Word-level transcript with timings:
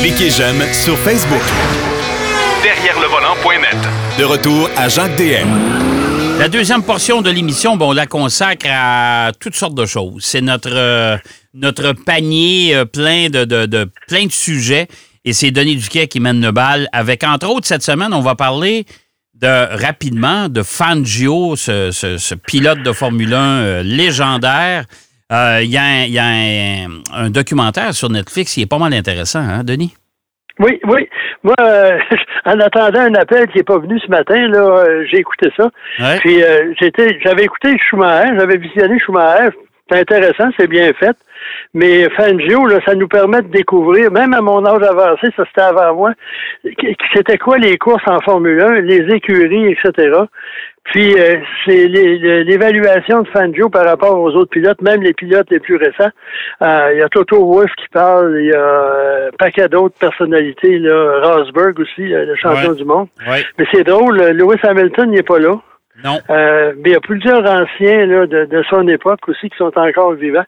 Cliquez 0.00 0.30
j'aime 0.30 0.62
sur 0.72 0.98
Facebook. 0.98 1.42
Derrière 2.62 2.98
le 3.00 3.06
volant.net. 3.06 3.76
De 4.18 4.24
retour 4.24 4.68
à 4.76 4.88
Jacques 4.88 5.16
DM. 5.16 5.48
La 6.38 6.48
deuxième 6.48 6.82
portion 6.82 7.22
de 7.22 7.30
l'émission, 7.30 7.76
bon, 7.76 7.90
on 7.90 7.92
la 7.92 8.06
consacre 8.06 8.66
à 8.68 9.30
toutes 9.38 9.54
sortes 9.54 9.74
de 9.74 9.86
choses. 9.86 10.24
C'est 10.24 10.40
notre, 10.40 10.70
euh, 10.72 11.16
notre 11.54 11.92
panier 11.92 12.74
euh, 12.74 12.84
plein 12.84 13.28
de, 13.28 13.44
de, 13.44 13.66
de, 13.66 13.90
plein 14.08 14.26
de 14.26 14.32
sujets. 14.32 14.88
Et 15.24 15.32
c'est 15.32 15.50
Denis 15.50 15.76
Duquet 15.76 16.08
qui 16.08 16.18
mène 16.18 16.40
le 16.40 16.50
bal. 16.50 16.88
Avec, 16.92 17.22
entre 17.22 17.48
autres, 17.48 17.66
cette 17.66 17.82
semaine, 17.82 18.14
on 18.14 18.22
va 18.22 18.34
parler 18.34 18.86
de 19.34 19.76
rapidement 19.82 20.48
de 20.48 20.62
Fangio, 20.62 21.56
ce, 21.56 21.90
ce, 21.92 22.18
ce 22.18 22.34
pilote 22.34 22.82
de 22.82 22.92
Formule 22.92 23.34
1 23.34 23.38
euh, 23.38 23.82
légendaire. 23.82 24.86
Il 25.30 25.70
y 25.70 25.78
a, 25.78 26.06
y 26.06 26.18
a 26.18 26.24
un, 26.24 27.02
un, 27.12 27.30
documentaire 27.30 27.94
sur 27.94 28.10
Netflix 28.10 28.54
qui 28.54 28.62
est 28.62 28.70
pas 28.70 28.78
mal 28.78 28.92
intéressant, 28.92 29.40
hein, 29.40 29.62
Denis? 29.62 29.94
Oui, 30.60 30.78
oui. 30.84 31.08
Moi, 31.42 31.54
euh, 31.60 31.98
en 32.44 32.60
attendant 32.60 33.00
un 33.00 33.14
appel 33.14 33.46
qui 33.48 33.58
n'est 33.58 33.64
pas 33.64 33.78
venu 33.78 33.98
ce 33.98 34.08
matin, 34.08 34.46
là, 34.48 34.58
euh, 34.58 35.04
j'ai 35.10 35.18
écouté 35.18 35.50
ça. 35.56 35.70
Ouais. 35.98 36.18
Puis 36.20 36.42
euh, 36.42 36.74
j'étais, 36.80 37.18
j'avais 37.24 37.44
écouté 37.44 37.76
Schumacher, 37.78 38.32
j'avais 38.38 38.58
visionné 38.58 38.98
Schumacher. 38.98 39.56
C'est 39.90 40.00
intéressant, 40.00 40.50
c'est 40.58 40.68
bien 40.68 40.92
fait. 40.92 41.16
Mais 41.72 42.08
Fangio, 42.10 42.66
là, 42.66 42.78
ça 42.84 42.94
nous 42.94 43.08
permet 43.08 43.42
de 43.42 43.48
découvrir, 43.48 44.12
même 44.12 44.34
à 44.34 44.40
mon 44.40 44.64
âge 44.64 44.82
avancé, 44.82 45.28
ça 45.34 45.44
c'était 45.46 45.62
avant 45.62 45.94
moi, 45.94 46.12
c'était 47.14 47.38
quoi 47.38 47.58
les 47.58 47.78
courses 47.78 48.06
en 48.06 48.20
Formule 48.20 48.60
1, 48.60 48.80
les 48.82 49.14
écuries, 49.14 49.72
etc. 49.72 50.16
Puis 50.84 51.14
euh, 51.18 51.36
c'est 51.64 51.86
l'évaluation 51.86 53.22
de 53.22 53.28
Fangio 53.28 53.68
par 53.68 53.84
rapport 53.84 54.18
aux 54.18 54.30
autres 54.30 54.50
pilotes, 54.50 54.80
même 54.82 55.02
les 55.02 55.12
pilotes 55.12 55.48
les 55.50 55.60
plus 55.60 55.76
récents. 55.76 56.10
Euh, 56.62 56.90
il 56.94 56.98
y 56.98 57.02
a 57.02 57.08
Toto 57.08 57.44
Wolff 57.44 57.70
qui 57.76 57.86
parle, 57.92 58.36
il 58.40 58.46
y 58.46 58.52
a 58.52 58.58
euh, 58.58 59.28
un 59.28 59.36
paquet 59.38 59.68
d'autres 59.68 59.96
personnalités, 59.98 60.78
là, 60.78 61.20
Rosberg 61.22 61.78
aussi, 61.78 62.08
le 62.08 62.34
champion 62.36 62.70
Ouais. 62.70 62.76
du 62.76 62.84
monde. 62.84 63.08
Ouais. 63.28 63.42
Mais 63.58 63.66
c'est 63.72 63.84
drôle, 63.84 64.16
Lewis 64.32 64.58
Hamilton 64.62 65.10
n'est 65.10 65.22
pas 65.22 65.38
là. 65.38 65.60
Non. 66.02 66.16
Euh, 66.30 66.72
mais 66.78 66.90
il 66.90 66.92
y 66.92 66.96
a 66.96 67.00
plusieurs 67.00 67.40
anciens 67.44 68.06
là, 68.06 68.26
de, 68.26 68.46
de 68.46 68.62
son 68.70 68.88
époque 68.88 69.20
aussi 69.28 69.50
qui 69.50 69.56
sont 69.58 69.76
encore 69.76 70.14
vivants. 70.14 70.46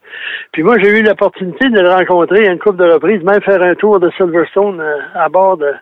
Puis 0.53 0.63
moi, 0.63 0.77
j'ai 0.83 0.99
eu 0.99 1.03
l'opportunité 1.03 1.69
de 1.69 1.79
le 1.79 1.91
rencontrer 1.91 2.49
à 2.49 2.53
une 2.53 2.59
couple 2.59 2.79
de 2.79 2.91
reprises, 2.91 3.23
même 3.23 3.43
faire 3.43 3.61
un 3.63 3.75
tour 3.75 4.01
de 4.01 4.11
Silverstone 4.17 4.81
euh, 4.81 4.97
à 5.15 5.29
bord 5.29 5.59
de, 5.59 5.73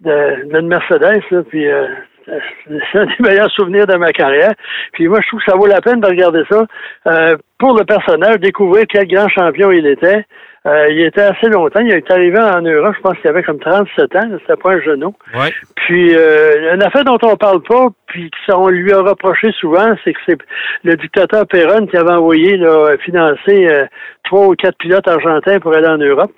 de, 0.00 0.48
d'une 0.52 0.66
Mercedes. 0.66 1.22
Là, 1.30 1.42
puis 1.48 1.70
euh, 1.70 1.86
c'est 2.26 2.98
un 2.98 3.06
des 3.06 3.16
meilleurs 3.20 3.50
souvenirs 3.50 3.86
de 3.86 3.96
ma 3.96 4.12
carrière. 4.12 4.52
Puis 4.92 5.08
moi, 5.08 5.20
je 5.22 5.28
trouve 5.28 5.40
que 5.40 5.50
ça 5.50 5.56
vaut 5.56 5.66
la 5.66 5.80
peine 5.80 6.00
de 6.00 6.06
regarder 6.06 6.42
ça. 6.50 6.66
Euh, 7.06 7.36
pour 7.58 7.76
le 7.76 7.84
personnage, 7.84 8.38
découvrir 8.40 8.84
quel 8.88 9.06
grand 9.06 9.28
champion 9.28 9.70
il 9.70 9.86
était. 9.86 10.24
Euh, 10.66 10.88
il 10.90 11.00
était 11.02 11.20
assez 11.20 11.48
longtemps. 11.48 11.80
Il 11.80 11.92
est 11.92 12.10
arrivé 12.10 12.38
en 12.38 12.62
Europe, 12.62 12.94
je 12.96 13.00
pense 13.02 13.18
qu'il 13.18 13.28
avait 13.28 13.42
comme 13.42 13.58
37 13.60 14.16
ans. 14.16 14.30
C'était 14.40 14.56
pas 14.60 14.72
un 14.72 14.80
genou. 14.80 15.14
Ouais. 15.34 15.52
Puis 15.76 16.14
euh, 16.16 16.74
une 16.74 16.82
affaire 16.82 17.04
dont 17.04 17.18
on 17.22 17.36
parle 17.36 17.62
pas, 17.62 17.88
puis 18.06 18.30
qu'on 18.48 18.68
lui 18.68 18.90
a 18.92 19.00
reproché 19.02 19.52
souvent, 19.60 19.94
c'est 20.04 20.14
que 20.14 20.20
c'est 20.26 20.38
le 20.84 20.96
dictateur 20.96 21.46
Perron 21.46 21.86
qui 21.86 21.96
avait 21.98 22.12
envoyé 22.14 22.56
là, 22.56 22.96
financer 23.04 23.66
euh, 23.68 23.84
trois 24.24 24.46
ou 24.48 24.54
quatre 24.54 24.78
pilotes 24.78 25.06
argentins 25.06 25.60
pour 25.60 25.74
aller 25.74 25.86
en 25.88 25.98
Europe. 25.98 26.32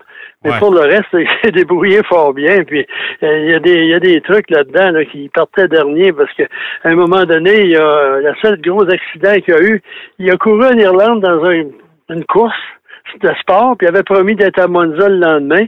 Mais 0.44 0.50
Ouais. 0.50 0.58
pour 0.58 0.72
le 0.74 0.80
reste, 0.80 1.06
il 1.12 1.28
s'est 1.44 1.52
débrouillé 1.52 2.00
fort 2.08 2.34
bien. 2.34 2.64
Puis 2.64 2.84
euh, 3.22 3.38
il 3.44 3.50
y 3.52 3.54
a 3.54 3.60
des 3.60 3.74
il 3.74 3.88
y 3.90 3.94
a 3.94 4.00
des 4.00 4.20
trucs 4.22 4.50
là-dedans 4.50 4.90
là, 4.90 5.04
qui 5.04 5.30
partaient 5.32 5.68
dernier 5.68 6.12
parce 6.12 6.32
que 6.34 6.42
à 6.82 6.88
un 6.88 6.94
moment 6.96 7.24
donné, 7.24 7.60
il 7.62 7.70
y 7.70 7.76
a 7.76 8.18
le 8.18 8.34
seul 8.42 8.60
gros 8.60 8.82
accident 8.90 9.34
qu'il 9.40 9.54
y 9.54 9.56
a 9.56 9.62
eu, 9.62 9.82
il 10.18 10.28
a 10.32 10.36
couru 10.36 10.64
en 10.66 10.76
Irlande 10.76 11.20
dans 11.22 11.44
un- 11.44 11.70
une 12.10 12.24
course 12.24 12.54
de 13.20 13.30
sport, 13.40 13.76
puis 13.76 13.86
il 13.86 13.88
avait 13.88 14.02
promis 14.02 14.34
d'être 14.34 14.58
à 14.58 14.66
Monza 14.66 15.08
le 15.08 15.18
lendemain. 15.18 15.66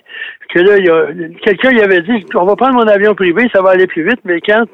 Que 0.52 0.60
là, 0.60 1.12
quelqu'un 1.42 1.70
lui 1.70 1.82
avait 1.82 2.00
dit 2.00 2.24
On 2.34 2.44
va 2.44 2.56
prendre 2.56 2.74
mon 2.74 2.88
avion 2.88 3.14
privé, 3.14 3.48
ça 3.52 3.62
va 3.62 3.70
aller 3.70 3.86
plus 3.86 4.02
vite, 4.02 4.20
mais 4.24 4.40
quand 4.40 4.64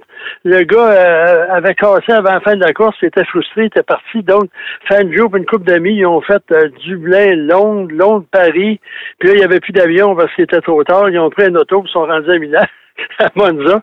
le 0.45 0.63
gars 0.63 0.91
euh, 0.91 1.47
avait 1.51 1.75
cassé 1.75 2.13
avant 2.13 2.33
la 2.33 2.41
fin 2.41 2.55
de 2.55 2.61
la 2.61 2.73
course, 2.73 2.97
il 3.03 3.07
était 3.07 3.25
frustré, 3.25 3.63
il 3.63 3.67
était 3.67 3.83
parti. 3.83 4.23
Donc, 4.23 4.45
Fangio 4.89 5.31
et 5.35 5.39
une 5.39 5.47
couple 5.47 5.65
d'amis, 5.65 5.95
ils 5.95 6.07
ont 6.07 6.21
fait 6.21 6.43
euh, 6.53 6.69
Dublin, 6.85 7.35
Londres, 7.37 7.91
Londres, 7.93 8.27
Paris. 8.31 8.81
Puis 9.19 9.29
là, 9.29 9.35
il 9.35 9.39
n'y 9.39 9.45
avait 9.45 9.61
plus 9.61 9.73
d'avion 9.73 10.15
parce 10.15 10.33
qu'il 10.35 10.45
était 10.45 10.61
trop 10.61 10.83
tard. 10.85 11.11
Ils 11.11 11.19
ont 11.19 11.31
pris 11.31 11.45
un 11.45 11.55
auto, 11.57 11.83
ils 11.85 11.91
sont 11.91 12.07
rendus 12.07 12.31
à 12.31 12.39
Milan. 12.39 12.65
à 13.19 13.31
Monza. 13.35 13.83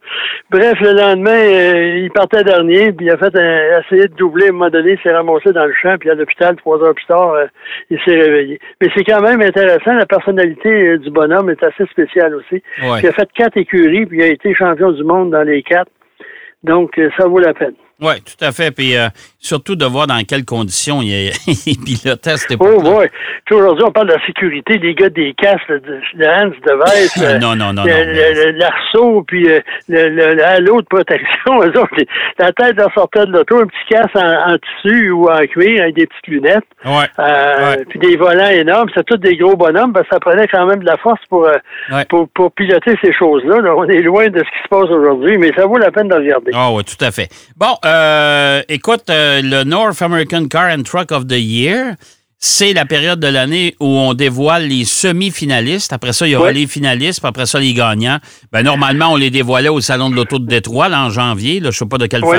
Bref, 0.49 0.79
le 0.79 0.93
lendemain, 0.93 1.31
euh, 1.31 1.99
il 1.99 2.11
partait 2.11 2.43
dernier, 2.43 2.91
puis 2.91 3.07
il 3.07 3.11
a 3.11 3.17
fait 3.17 3.35
un, 3.35 3.81
essayé 3.81 4.07
de 4.07 4.15
doubler 4.15 4.47
à 4.47 4.49
un 4.49 4.51
moment 4.53 4.69
donné, 4.69 4.93
il 4.93 4.99
s'est 5.01 5.13
ramassé 5.13 5.51
dans 5.51 5.65
le 5.65 5.73
champ, 5.73 5.97
puis 5.99 6.09
à 6.09 6.15
l'hôpital, 6.15 6.55
trois 6.55 6.81
heures 6.81 6.95
plus 6.95 7.05
tard, 7.05 7.33
euh, 7.33 7.45
il 7.89 7.99
s'est 8.05 8.15
réveillé. 8.15 8.59
Mais 8.81 8.89
c'est 8.95 9.03
quand 9.03 9.21
même 9.21 9.41
intéressant, 9.41 9.93
la 9.93 10.05
personnalité 10.05 10.69
euh, 10.69 10.97
du 10.97 11.09
bonhomme 11.09 11.49
est 11.49 11.63
assez 11.63 11.85
spéciale 11.87 12.35
aussi. 12.35 12.63
Ouais. 12.81 12.99
Il 13.01 13.07
a 13.07 13.11
fait 13.11 13.29
quatre 13.33 13.57
écuries, 13.57 14.05
puis 14.05 14.19
il 14.19 14.23
a 14.23 14.27
été 14.27 14.53
champion 14.53 14.91
du 14.91 15.03
monde 15.03 15.31
dans 15.31 15.43
les 15.43 15.63
quatre. 15.63 15.91
Donc, 16.63 16.99
ça 17.17 17.27
vaut 17.27 17.39
la 17.39 17.55
peine. 17.55 17.73
Oui, 18.01 18.13
tout 18.21 18.43
à 18.43 18.51
fait. 18.51 18.71
Puis 18.71 18.95
euh, 18.97 19.07
surtout 19.39 19.75
de 19.75 19.85
voir 19.85 20.07
dans 20.07 20.21
quelles 20.27 20.45
conditions 20.45 21.01
il, 21.01 21.31
il 21.65 21.77
pilotait 21.79 22.37
cette 22.37 22.57
Oh, 22.59 22.65
époque. 22.65 22.83
boy. 22.83 23.09
Puis 23.45 23.55
aujourd'hui, 23.55 23.83
on 23.87 23.91
parle 23.91 24.07
de 24.07 24.13
la 24.13 24.25
sécurité, 24.25 24.77
les 24.77 24.93
gars 24.95 25.09
des 25.09 25.33
casques, 25.37 25.67
le, 25.69 25.81
le 26.15 26.27
Hans 26.27 26.47
de 26.47 27.23
euh, 27.23 27.37
non, 27.39 27.55
non, 27.55 27.73
non, 27.73 27.83
l'arceau, 28.55 29.23
puis 29.27 29.49
euh, 29.49 29.59
le, 29.89 30.41
halo 30.43 30.81
de 30.81 30.85
protection. 30.87 31.61
Eux 31.63 31.77
autres, 31.77 31.93
les- 31.97 32.07
la 32.39 32.51
tête 32.53 32.79
en 32.81 32.89
sortait 32.93 33.25
de 33.25 33.31
l'auto, 33.31 33.59
un 33.59 33.65
petit 33.65 33.85
casque 33.89 34.15
en, 34.15 34.53
en 34.53 34.57
tissu 34.57 35.11
ou 35.11 35.29
en 35.29 35.45
cuir 35.47 35.81
avec 35.83 35.95
des 35.95 36.07
petites 36.07 36.27
lunettes. 36.27 36.63
Ouais. 36.85 37.05
Euh, 37.19 37.51
Ouais. 37.61 37.85
Puis 37.89 37.99
des 37.99 38.15
volants 38.17 38.47
énormes. 38.49 38.89
C'est 38.95 39.05
tous 39.05 39.17
des 39.17 39.35
gros 39.37 39.55
bonhommes, 39.55 39.93
parce 39.93 40.07
que 40.07 40.15
ça 40.15 40.19
prenait 40.19 40.47
quand 40.47 40.65
même 40.65 40.79
de 40.79 40.85
la 40.85 40.97
force 40.97 41.19
pour, 41.29 41.45
euh, 41.45 41.53
Ouais. 41.91 42.05
pour, 42.05 42.27
pour 42.29 42.51
piloter 42.51 42.95
ces 43.03 43.13
choses-là. 43.13 43.59
là. 43.61 43.75
On 43.75 43.85
est 43.85 44.01
loin 44.01 44.27
de 44.29 44.39
ce 44.39 44.43
qui 44.43 44.63
se 44.63 44.67
passe 44.69 44.89
aujourd'hui, 44.89 45.37
mais 45.37 45.51
ça 45.55 45.65
vaut 45.65 45.77
la 45.77 45.91
peine 45.91 46.07
de 46.07 46.15
regarder. 46.15 46.51
Ah 46.53 46.71
oui, 46.71 46.83
tout 46.83 47.03
à 47.03 47.11
fait. 47.11 47.27
Bon, 47.57 47.75
euh, 47.85 47.90
écoute, 48.69 49.09
euh, 49.09 49.41
le 49.43 49.63
North 49.63 50.01
American 50.01 50.47
Car 50.47 50.69
and 50.77 50.83
Truck 50.83 51.11
of 51.11 51.27
the 51.27 51.37
Year, 51.39 51.95
c'est 52.43 52.73
la 52.73 52.85
période 52.85 53.19
de 53.19 53.27
l'année 53.27 53.75
où 53.79 53.85
on 53.85 54.13
dévoile 54.15 54.63
les 54.63 54.83
semi-finalistes. 54.83 55.93
Après 55.93 56.11
ça, 56.11 56.25
il 56.25 56.31
y 56.31 56.35
aura 56.35 56.51
les 56.51 56.65
finalistes, 56.65 57.19
puis 57.19 57.29
après 57.29 57.45
ça, 57.45 57.59
les 57.59 57.73
gagnants. 57.73 58.17
Ben, 58.51 58.63
normalement, 58.63 59.09
on 59.11 59.15
les 59.15 59.29
dévoilait 59.29 59.69
au 59.69 59.79
Salon 59.79 60.09
de 60.09 60.15
l'Auto 60.15 60.39
de 60.39 60.47
Détroit, 60.47 60.89
là, 60.89 61.03
en 61.05 61.09
janvier. 61.11 61.59
Là, 61.59 61.69
je 61.71 61.77
sais 61.77 61.85
pas 61.85 61.99
de 61.99 62.07
quelle 62.07 62.21
les 62.21 62.27
façon 62.27 62.37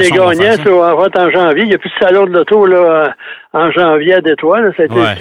on 0.66 0.96
va 0.96 1.06
être 1.06 1.20
en 1.20 1.30
janvier. 1.30 1.62
Il 1.62 1.68
n'y 1.68 1.74
a 1.74 1.78
plus 1.78 1.90
de 1.90 2.04
salon 2.04 2.26
de 2.26 2.30
l'auto 2.32 2.66
là, 2.66 2.76
euh, 2.76 3.08
en 3.52 3.70
janvier 3.70 4.14
à 4.14 4.20
Détroit. 4.20 4.60
Là. 4.60 4.70
Ça 4.76 4.82
a 4.82 4.86
été 4.86 4.94
Ouais. 4.94 5.14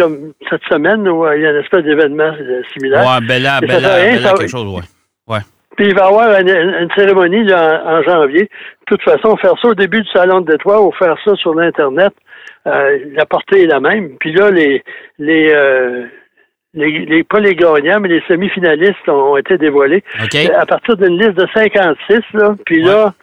cette 0.49 0.63
semaine 0.67 1.07
où 1.07 1.25
euh, 1.27 1.37
il 1.37 1.43
y 1.43 1.45
a 1.45 1.51
une 1.51 1.57
espèce 1.63 1.83
d'événement 1.83 2.31
euh, 2.41 2.61
similaire. 2.73 3.05
Ouais, 3.05 3.25
Bella, 3.27 3.59
Bella, 3.61 3.79
Bella 3.79 4.29
ça- 4.29 4.33
quelque 4.35 4.49
chose, 4.49 4.65
ouais. 4.67 4.81
Puis 5.77 5.87
il 5.87 5.95
va 5.95 6.03
y 6.03 6.07
avoir 6.07 6.39
une, 6.39 6.49
une 6.49 6.89
cérémonie 6.95 7.43
là, 7.43 7.83
en, 7.85 7.99
en 7.99 8.03
janvier. 8.03 8.43
De 8.43 8.85
toute 8.85 9.03
façon, 9.03 9.37
faire 9.37 9.55
ça 9.61 9.69
au 9.69 9.75
début 9.75 10.01
du 10.01 10.09
salon 10.09 10.41
de 10.41 10.51
Détroit 10.51 10.81
ou 10.81 10.91
faire 10.91 11.15
ça 11.23 11.35
sur 11.35 11.53
l'Internet, 11.55 12.13
euh, 12.67 12.99
la 13.13 13.25
portée 13.25 13.63
est 13.63 13.67
la 13.67 13.79
même. 13.79 14.17
Puis 14.19 14.33
là, 14.33 14.51
les 14.51 14.83
les, 15.17 15.51
euh, 15.53 16.05
les, 16.73 17.05
les 17.05 17.23
pas 17.23 17.39
les 17.39 17.55
gagnants, 17.55 17.99
mais 17.99 18.09
les 18.09 18.23
semi-finalistes 18.27 19.07
ont, 19.07 19.33
ont 19.33 19.37
été 19.37 19.57
dévoilés. 19.57 20.03
OK? 20.23 20.35
à 20.55 20.65
partir 20.65 20.97
d'une 20.97 21.17
liste 21.17 21.33
de 21.33 21.47
56, 21.53 22.19
là. 22.33 22.55
Puis 22.65 22.81
là, 22.81 23.13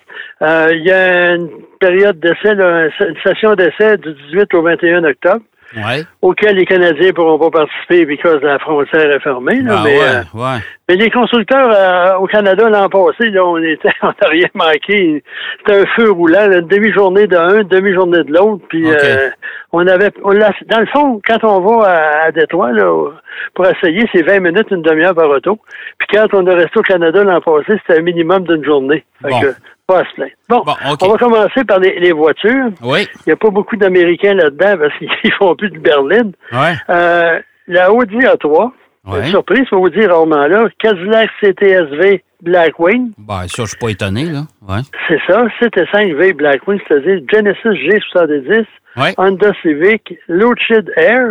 euh, 0.42 0.68
il 0.72 0.84
y 0.84 0.90
a 0.90 1.34
une 1.34 1.50
période 1.80 2.18
d'essai, 2.18 2.52
une 2.52 3.16
session 3.24 3.54
d'essai 3.54 3.96
du 3.98 4.12
18 4.32 4.54
au 4.54 4.62
21 4.62 5.04
octobre, 5.04 5.42
Ouais. 5.76 6.04
auquel 6.22 6.56
les 6.56 6.64
Canadiens 6.64 7.08
ne 7.08 7.12
pourront 7.12 7.38
pas 7.38 7.50
participer 7.66 8.06
parce 8.06 8.38
que 8.40 8.46
la 8.46 8.58
frontière 8.58 9.10
est 9.10 9.20
fermée. 9.20 9.60
Là, 9.60 9.74
Ah, 9.78 9.82
mais, 9.84 9.98
ouais, 9.98 10.04
euh, 10.04 10.22
ouais. 10.34 10.58
mais 10.88 10.96
les 10.96 11.10
constructeurs 11.10 11.70
euh, 11.70 12.16
au 12.18 12.26
Canada 12.26 12.68
l'an 12.70 12.88
passé, 12.88 13.28
là, 13.30 13.44
on 13.44 13.58
était, 13.58 13.90
on 14.02 14.06
n'a 14.06 14.28
rien 14.28 14.46
manqué. 14.54 15.22
C'était 15.58 15.80
un 15.82 15.86
feu 15.94 16.10
roulant, 16.10 16.46
là, 16.48 16.58
une 16.58 16.68
demi-journée 16.68 17.26
d'un, 17.26 17.60
une 17.60 17.68
demi-journée 17.68 18.24
de 18.24 18.32
l'autre. 18.32 18.64
Puis 18.70 18.84
euh, 18.90 19.28
on 19.72 19.86
avait, 19.86 20.10
on 20.24 20.32
dans 20.32 20.80
le 20.80 20.86
fond, 20.86 21.20
quand 21.26 21.44
on 21.44 21.60
va 21.60 21.86
à, 21.90 22.24
à 22.28 22.32
Détroit 22.32 22.72
là, 22.72 23.10
pour 23.54 23.66
essayer, 23.66 24.08
c'est 24.14 24.22
20 24.22 24.40
minutes, 24.40 24.68
une 24.70 24.82
demi-heure 24.82 25.14
par 25.14 25.28
auto. 25.28 25.58
Puis 25.98 26.08
quand 26.16 26.26
on 26.32 26.46
est 26.46 26.54
resté 26.54 26.78
au 26.78 26.82
Canada 26.82 27.22
l'an 27.24 27.40
passé, 27.42 27.78
c'était 27.86 28.00
un 28.00 28.02
minimum 28.02 28.44
d'une 28.44 28.64
journée. 28.64 29.04
Fait 29.22 29.28
Bon. 29.30 29.40
que, 29.40 29.54
pas 29.88 30.00
à 30.00 30.04
se 30.04 30.14
plaindre. 30.14 30.32
Bon, 30.48 30.62
Bon, 30.64 30.74
on 31.02 31.08
va 31.08 31.18
commencer 31.18 31.64
par 31.64 31.80
les, 31.80 31.98
les 31.98 32.12
voitures. 32.12 32.70
Oui. 32.82 33.08
Il 33.26 33.28
n'y 33.28 33.32
a 33.32 33.36
pas 33.36 33.50
beaucoup 33.50 33.76
d'Américains 33.76 34.34
là-dedans 34.34 34.76
parce 34.78 34.94
qu'ils 35.22 35.32
font 35.32 35.56
plus 35.56 35.70
de 35.70 35.78
berline. 35.78 36.32
Ouais. 36.52 36.74
Euh, 36.90 37.40
la 37.66 37.92
Audi 37.92 38.16
A3, 38.18 38.70
Ouais. 39.06 39.20
une 39.20 39.26
surprise, 39.30 39.64
faut 39.70 39.78
vous 39.78 39.88
dire 39.88 40.10
rarement 40.10 40.46
là, 40.46 40.68
Cadillac 40.78 41.30
CTSV 41.40 42.22
Blackwing, 42.42 43.12
Ben, 43.16 43.46
ça, 43.48 43.62
je 43.62 43.68
suis 43.68 43.78
pas 43.78 43.88
étonné, 43.90 44.26
là. 44.26 44.42
Ouais. 44.68 44.80
c'est 45.08 45.18
ça, 45.26 45.46
CT5V 45.60 46.34
Blackwing, 46.34 46.78
c'est-à-dire 46.86 47.20
Genesis 47.32 47.88
G70, 47.88 48.66
Ouais. 48.98 49.14
Honda 49.16 49.52
Civic, 49.62 50.14
Lucid 50.28 50.92
Air, 50.96 51.30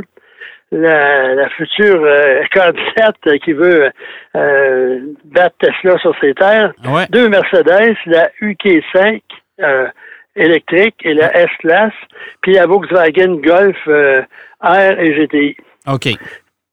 la, 0.71 1.33
la 1.35 1.49
future 1.49 2.01
euh, 2.03 2.43
Corvette 2.53 3.41
qui 3.43 3.53
veut 3.53 3.89
euh, 4.35 4.99
battre 5.25 5.55
Tesla 5.59 5.97
sur 5.99 6.13
ses 6.19 6.33
terres, 6.33 6.73
Ouais. 6.85 7.05
deux 7.09 7.29
Mercedes, 7.29 7.95
la 8.05 8.29
UK5 8.41 9.21
euh, 9.61 9.87
électrique 10.35 10.95
et 11.03 11.13
la 11.13 11.35
S-Class, 11.35 11.93
puis 12.41 12.53
la 12.53 12.65
Volkswagen 12.67 13.37
Golf 13.41 13.77
euh, 13.87 14.21
R 14.61 14.99
et 14.99 15.13
GTI. 15.13 15.57
OK. 15.87 16.09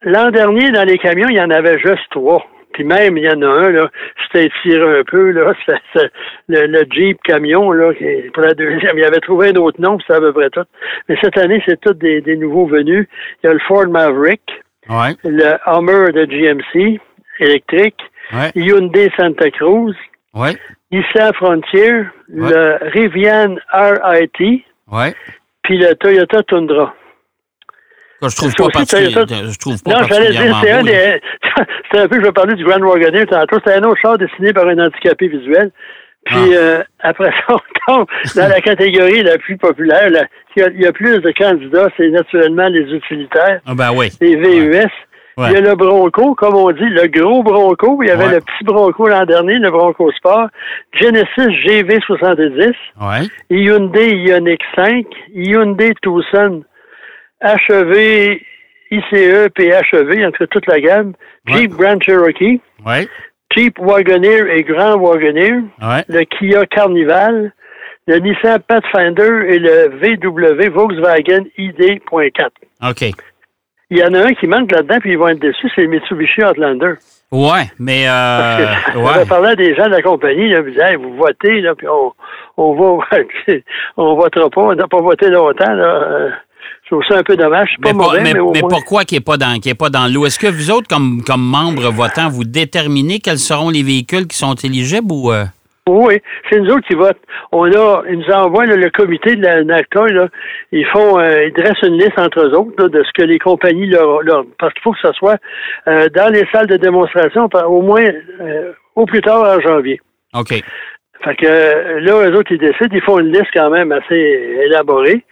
L'an 0.02 0.31
dernier, 0.31 0.70
dans 0.70 0.85
les 0.85 0.99
camions, 0.99 1.29
il 1.31 1.37
y 1.37 1.40
en 1.40 1.50
avait 1.50 1.79
juste 1.79 2.11
trois. 2.11 2.44
Puis 2.75 2.85
même, 2.85 3.17
il 3.17 3.25
y 3.25 3.29
en 3.29 3.41
a 3.43 3.47
un, 3.47 3.71
là, 3.71 3.88
c'était 4.25 4.50
tiré 4.62 4.99
un 4.99 5.05
peu, 5.05 5.31
là, 5.31 5.53
le, 6.49 6.85
Jeep 6.91 7.23
camion, 7.23 7.71
là, 7.71 7.93
pour 8.32 8.43
la 8.43 8.53
deuxième. 8.55 8.99
Il 8.99 9.05
avait 9.05 9.21
trouvé 9.21 9.50
un 9.50 9.56
autre 9.56 9.81
nom, 9.81 9.97
c'est 10.06 10.12
à 10.12 10.21
peu 10.21 10.32
près 10.32 10.50
tout. 10.50 10.65
Mais 11.09 11.17
cette 11.23 11.38
année, 11.38 11.62
c'est 11.67 11.81
tous 11.81 11.94
des, 11.94 12.37
nouveaux 12.37 12.67
venus. 12.67 13.06
Il 13.43 13.47
y 13.47 13.50
a 13.50 13.53
le 13.53 13.61
Ford 13.61 13.87
Maverick, 13.87 14.43
le 14.88 15.56
Hummer 15.67 16.12
de 16.12 16.25
GMC 16.26 17.00
électrique, 17.41 18.00
Hyundai 18.55 19.11
Santa 19.17 19.50
Cruz, 19.50 19.94
ouais. 20.35 20.56
Nissan 20.91 21.32
Frontier, 21.35 22.03
le 22.29 22.79
Rivian 22.91 23.56
RIT, 23.73 24.65
puis 25.62 25.79
le 25.79 25.94
Toyota 25.94 26.43
Tundra. 26.43 26.94
Je 28.29 28.37
trouve 28.37 28.55
pas 28.55 28.69
particulièrement. 28.69 29.26
Je 29.26 29.59
trouve 29.59 29.82
pas 29.82 29.91
non, 29.91 30.06
j'allais 30.09 30.31
dire, 30.31 30.61
c'est 30.62 30.71
un 30.71 30.82
des. 30.82 31.21
c'est 31.93 32.00
un 32.00 32.09
peu, 32.09 32.17
je 32.17 32.26
vais 32.26 32.32
parler 32.32 32.55
du 32.55 32.65
Grand 32.65 32.81
Wagoneer 32.81 33.26
tantôt. 33.26 33.59
C'est 33.65 33.75
un 33.75 33.82
autre 33.82 34.00
char 34.00 34.19
dessiné 34.19 34.53
par 34.53 34.67
un 34.67 34.79
handicapé 34.79 35.29
visuel. 35.29 35.71
Puis 36.25 36.37
ah. 36.38 36.56
euh, 36.56 36.82
après 37.00 37.31
ça, 37.31 37.55
on 37.55 37.61
tombe 37.87 38.06
dans 38.35 38.49
la 38.49 38.61
catégorie 38.61 39.23
la 39.23 39.38
plus 39.38 39.56
populaire. 39.56 40.09
il, 40.56 40.81
y 40.81 40.87
a, 40.87 40.93
plus 40.93 41.21
de 41.21 41.31
candidats, 41.32 41.88
c'est 41.97 42.09
naturellement 42.09 42.69
les 42.69 42.93
utilitaires. 42.94 43.61
Ah 43.67 43.75
ben 43.75 43.93
oui. 43.94 44.11
Les 44.21 44.37
VUS. 44.37 44.91
Il 45.37 45.53
y 45.53 45.56
a 45.56 45.61
le 45.61 45.75
Bronco, 45.75 46.37
comme 46.37 46.55
on 46.55 46.71
dit, 46.71 46.88
le 46.88 47.09
gros 47.09 47.43
Bronco. 47.43 47.99
Il 48.03 48.09
y 48.09 48.11
avait 48.12 48.37
le 48.37 48.41
petit 48.41 48.62
Bronco 48.62 49.09
l'an 49.09 49.25
dernier, 49.25 49.59
le 49.59 49.71
Bronco 49.71 50.12
Sport. 50.12 50.47
Genesis 50.93 51.26
GV70. 51.37 52.73
Ouais. 53.00 53.26
Hyundai 53.50 54.11
Ioniq 54.11 54.61
5. 54.76 55.05
Hyundai 55.35 55.93
Tucson 56.03 56.62
HEV, 57.44 58.41
ICE 58.91 59.49
puis 59.55 59.67
HEV, 59.67 60.26
entre 60.26 60.46
toute 60.46 60.67
la 60.67 60.81
gamme. 60.81 61.12
Jeep 61.46 61.73
Grand 61.73 62.00
Cherokee. 62.02 62.61
Ouais. 62.85 63.06
Jeep 63.55 63.79
Wagoneer 63.79 64.50
et 64.50 64.62
Grand 64.64 64.96
Wagoneer. 64.96 65.62
Ouais. 65.82 66.05
Le 66.08 66.25
Kia 66.25 66.64
Carnival. 66.67 67.52
Le 68.06 68.19
Nissan 68.19 68.58
Pathfinder 68.61 69.46
et 69.49 69.58
le 69.58 69.88
VW 69.96 70.69
Volkswagen 70.70 71.44
ID.4. 71.56 72.50
OK. 72.91 73.14
Il 73.90 73.99
y 73.99 74.02
en 74.02 74.12
a 74.12 74.26
un 74.26 74.35
qui 74.35 74.47
manque 74.47 74.73
là-dedans, 74.73 74.99
puis 75.00 75.12
ils 75.12 75.19
vont 75.19 75.29
être 75.29 75.40
déçus, 75.40 75.70
c'est 75.75 75.82
le 75.82 75.88
Mitsubishi 75.88 76.43
Outlander. 76.43 76.94
Ouais, 77.31 77.70
mais 77.79 78.06
euh, 78.06 79.25
parler 79.29 79.50
à 79.50 79.56
des 79.56 79.75
gens 79.75 79.87
de 79.87 79.93
la 79.93 80.02
compagnie, 80.02 80.49
là, 80.49 80.62
vous, 80.62 81.11
vous 81.11 81.17
votez, 81.17 81.61
là, 81.61 81.75
puis 81.75 81.87
on, 81.88 82.12
on 82.56 82.75
va 82.75 83.06
on 83.97 84.14
votera 84.17 84.50
pas, 84.50 84.61
on 84.62 84.75
n'a 84.75 84.87
pas 84.87 85.00
voté 85.00 85.29
longtemps. 85.29 85.73
Là. 85.73 86.31
Je 86.84 86.90
trouve 86.90 87.02
ça 87.08 87.19
un 87.19 87.22
peu 87.22 87.36
dommage. 87.36 87.70
Pas 87.82 87.92
mais, 87.92 87.94
mauvais, 87.94 88.20
mais, 88.22 88.34
mais, 88.34 88.60
pourquoi 88.60 89.04
qu'il 89.04 89.16
n'est 89.16 89.25
pas 89.25 89.38
dans 89.38 89.58
pas 89.78 89.88
dans 89.88 90.06
l'eau? 90.12 90.26
Est-ce 90.26 90.38
que 90.38 90.46
vous 90.46 90.70
autres, 90.70 90.86
comme, 90.86 91.22
comme 91.26 91.42
membres 91.42 91.90
votants, 91.90 92.28
vous 92.28 92.44
déterminez 92.44 93.20
quels 93.20 93.38
seront 93.38 93.70
les 93.70 93.82
véhicules 93.82 94.26
qui 94.26 94.36
sont 94.36 94.54
éligibles 94.54 95.10
ou 95.10 95.32
euh? 95.32 95.44
Oui, 95.86 96.19
c'est 96.48 96.60
nous 96.60 96.70
autres 96.70 96.86
qui 96.86 96.94
votent. 96.94 97.20
On 97.52 97.64
a, 97.64 98.02
ils 98.08 98.19
nous 98.19 98.31
envoient 98.32 98.64
le 98.64 98.90
comité 98.90 99.36
de 99.36 99.42
la 99.42 99.62
NACTA, 99.64 100.06
là, 100.08 100.28
ils 100.72 100.86
font, 100.86 101.19
euh, 101.19 101.46
ils 101.46 101.52
dressent 101.52 101.82
une 101.82 101.98
liste 101.98 102.19
entre 102.19 102.40
eux 102.40 102.54
autres 102.54 102.88
de 102.88 103.02
ce 103.02 103.10
que 103.14 103.22
les 103.22 103.38
compagnies 103.38 103.87
leur, 103.87 104.22
parce 104.58 104.72
qu'il 104.72 104.82
faut 104.82 104.92
que 104.92 104.98
ce 105.02 105.12
soit 105.12 105.37
euh, 105.87 106.08
dans 106.14 106.32
les 106.32 106.46
salles 106.52 106.69
de 106.69 106.76
démonstration 106.78 107.48
au 107.66 107.82
moins 107.82 108.04
au 108.94 109.04
plus 109.04 109.20
tard 109.20 109.42
en 109.42 109.60
janvier. 109.60 110.00
OK. 110.34 110.54
Fait 111.25 111.37
que 111.37 111.47
là, 112.00 112.29
eux 112.29 112.37
autres, 112.37 112.53
ils 112.53 112.59
décident, 112.59 112.91
ils 112.93 113.00
font 113.00 113.19
une 113.19 113.32
liste 113.32 113.49
quand 113.55 113.71
même 113.71 113.93
assez 113.93 114.15
élaborée. 114.67 115.25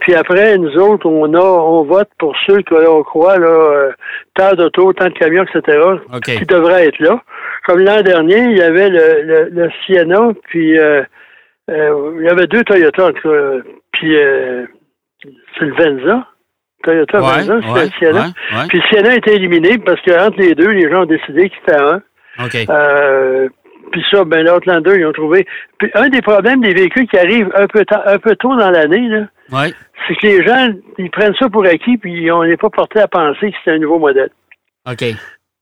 Puis 0.00 0.14
après, 0.14 0.58
nous 0.58 0.76
autres, 0.76 1.06
on 1.06 1.32
a 1.32 1.40
on 1.40 1.84
vote 1.84 2.10
pour 2.18 2.34
ceux 2.46 2.62
qu'on 2.62 3.02
croit, 3.02 3.38
là, 3.38 3.46
euh, 3.46 3.92
tant 4.34 4.52
d'auto, 4.52 4.92
tant 4.92 5.06
de 5.06 5.14
camions, 5.14 5.44
etc., 5.44 5.78
qui 6.22 6.44
devraient 6.44 6.88
être 6.88 6.98
là. 6.98 7.22
Comme 7.64 7.80
l'an 7.80 8.02
dernier, 8.02 8.38
il 8.38 8.58
y 8.58 8.62
avait 8.62 8.90
le, 8.90 9.48
le, 9.50 9.70
Sienna, 9.84 10.32
puis 10.48 10.78
euh, 10.78 11.02
euh, 11.70 12.12
il 12.18 12.24
y 12.24 12.28
avait 12.28 12.46
deux 12.46 12.64
Toyota, 12.64 13.10
puis 13.92 14.16
c'est 15.58 15.64
le 15.64 15.74
Venza. 15.74 16.26
Toyota 16.82 17.20
Venza, 17.20 17.60
c'était 17.60 17.84
le 17.84 17.90
Sienna. 17.98 18.26
Puis 18.68 18.78
le 18.78 18.84
Sienna 18.90 19.10
a 19.12 19.16
été 19.16 19.34
éliminé 19.34 19.78
parce 19.78 20.00
qu'entre 20.02 20.38
les 20.38 20.54
deux, 20.54 20.70
les 20.70 20.90
gens 20.90 21.02
ont 21.02 21.06
décidé 21.06 21.48
qu'il 21.48 21.58
était 21.60 21.80
un. 21.80 22.02
OK. 22.44 22.56
Puis 23.90 24.04
ça, 24.10 24.24
ben 24.24 24.44
l'Outlander, 24.44 24.98
ils 24.98 25.06
ont 25.06 25.12
trouvé. 25.12 25.46
Puis 25.78 25.90
un 25.94 26.08
des 26.08 26.22
problèmes 26.22 26.60
des 26.60 26.74
véhicules 26.74 27.06
qui 27.08 27.18
arrivent 27.18 27.50
un 27.54 27.66
peu, 27.66 27.84
un 28.06 28.18
peu 28.18 28.36
tôt 28.36 28.56
dans 28.56 28.70
l'année, 28.70 29.08
là, 29.08 29.26
c'est 30.06 30.14
que 30.16 30.26
les 30.26 30.46
gens, 30.46 30.68
ils 30.98 31.10
prennent 31.10 31.34
ça 31.38 31.48
pour 31.48 31.64
acquis, 31.64 31.96
puis 31.96 32.30
on 32.30 32.44
n'est 32.44 32.56
pas 32.56 32.70
porté 32.70 33.00
à 33.00 33.08
penser 33.08 33.50
que 33.50 33.56
c'est 33.64 33.72
un 33.72 33.78
nouveau 33.78 33.98
modèle. 33.98 34.30
OK. 34.90 35.04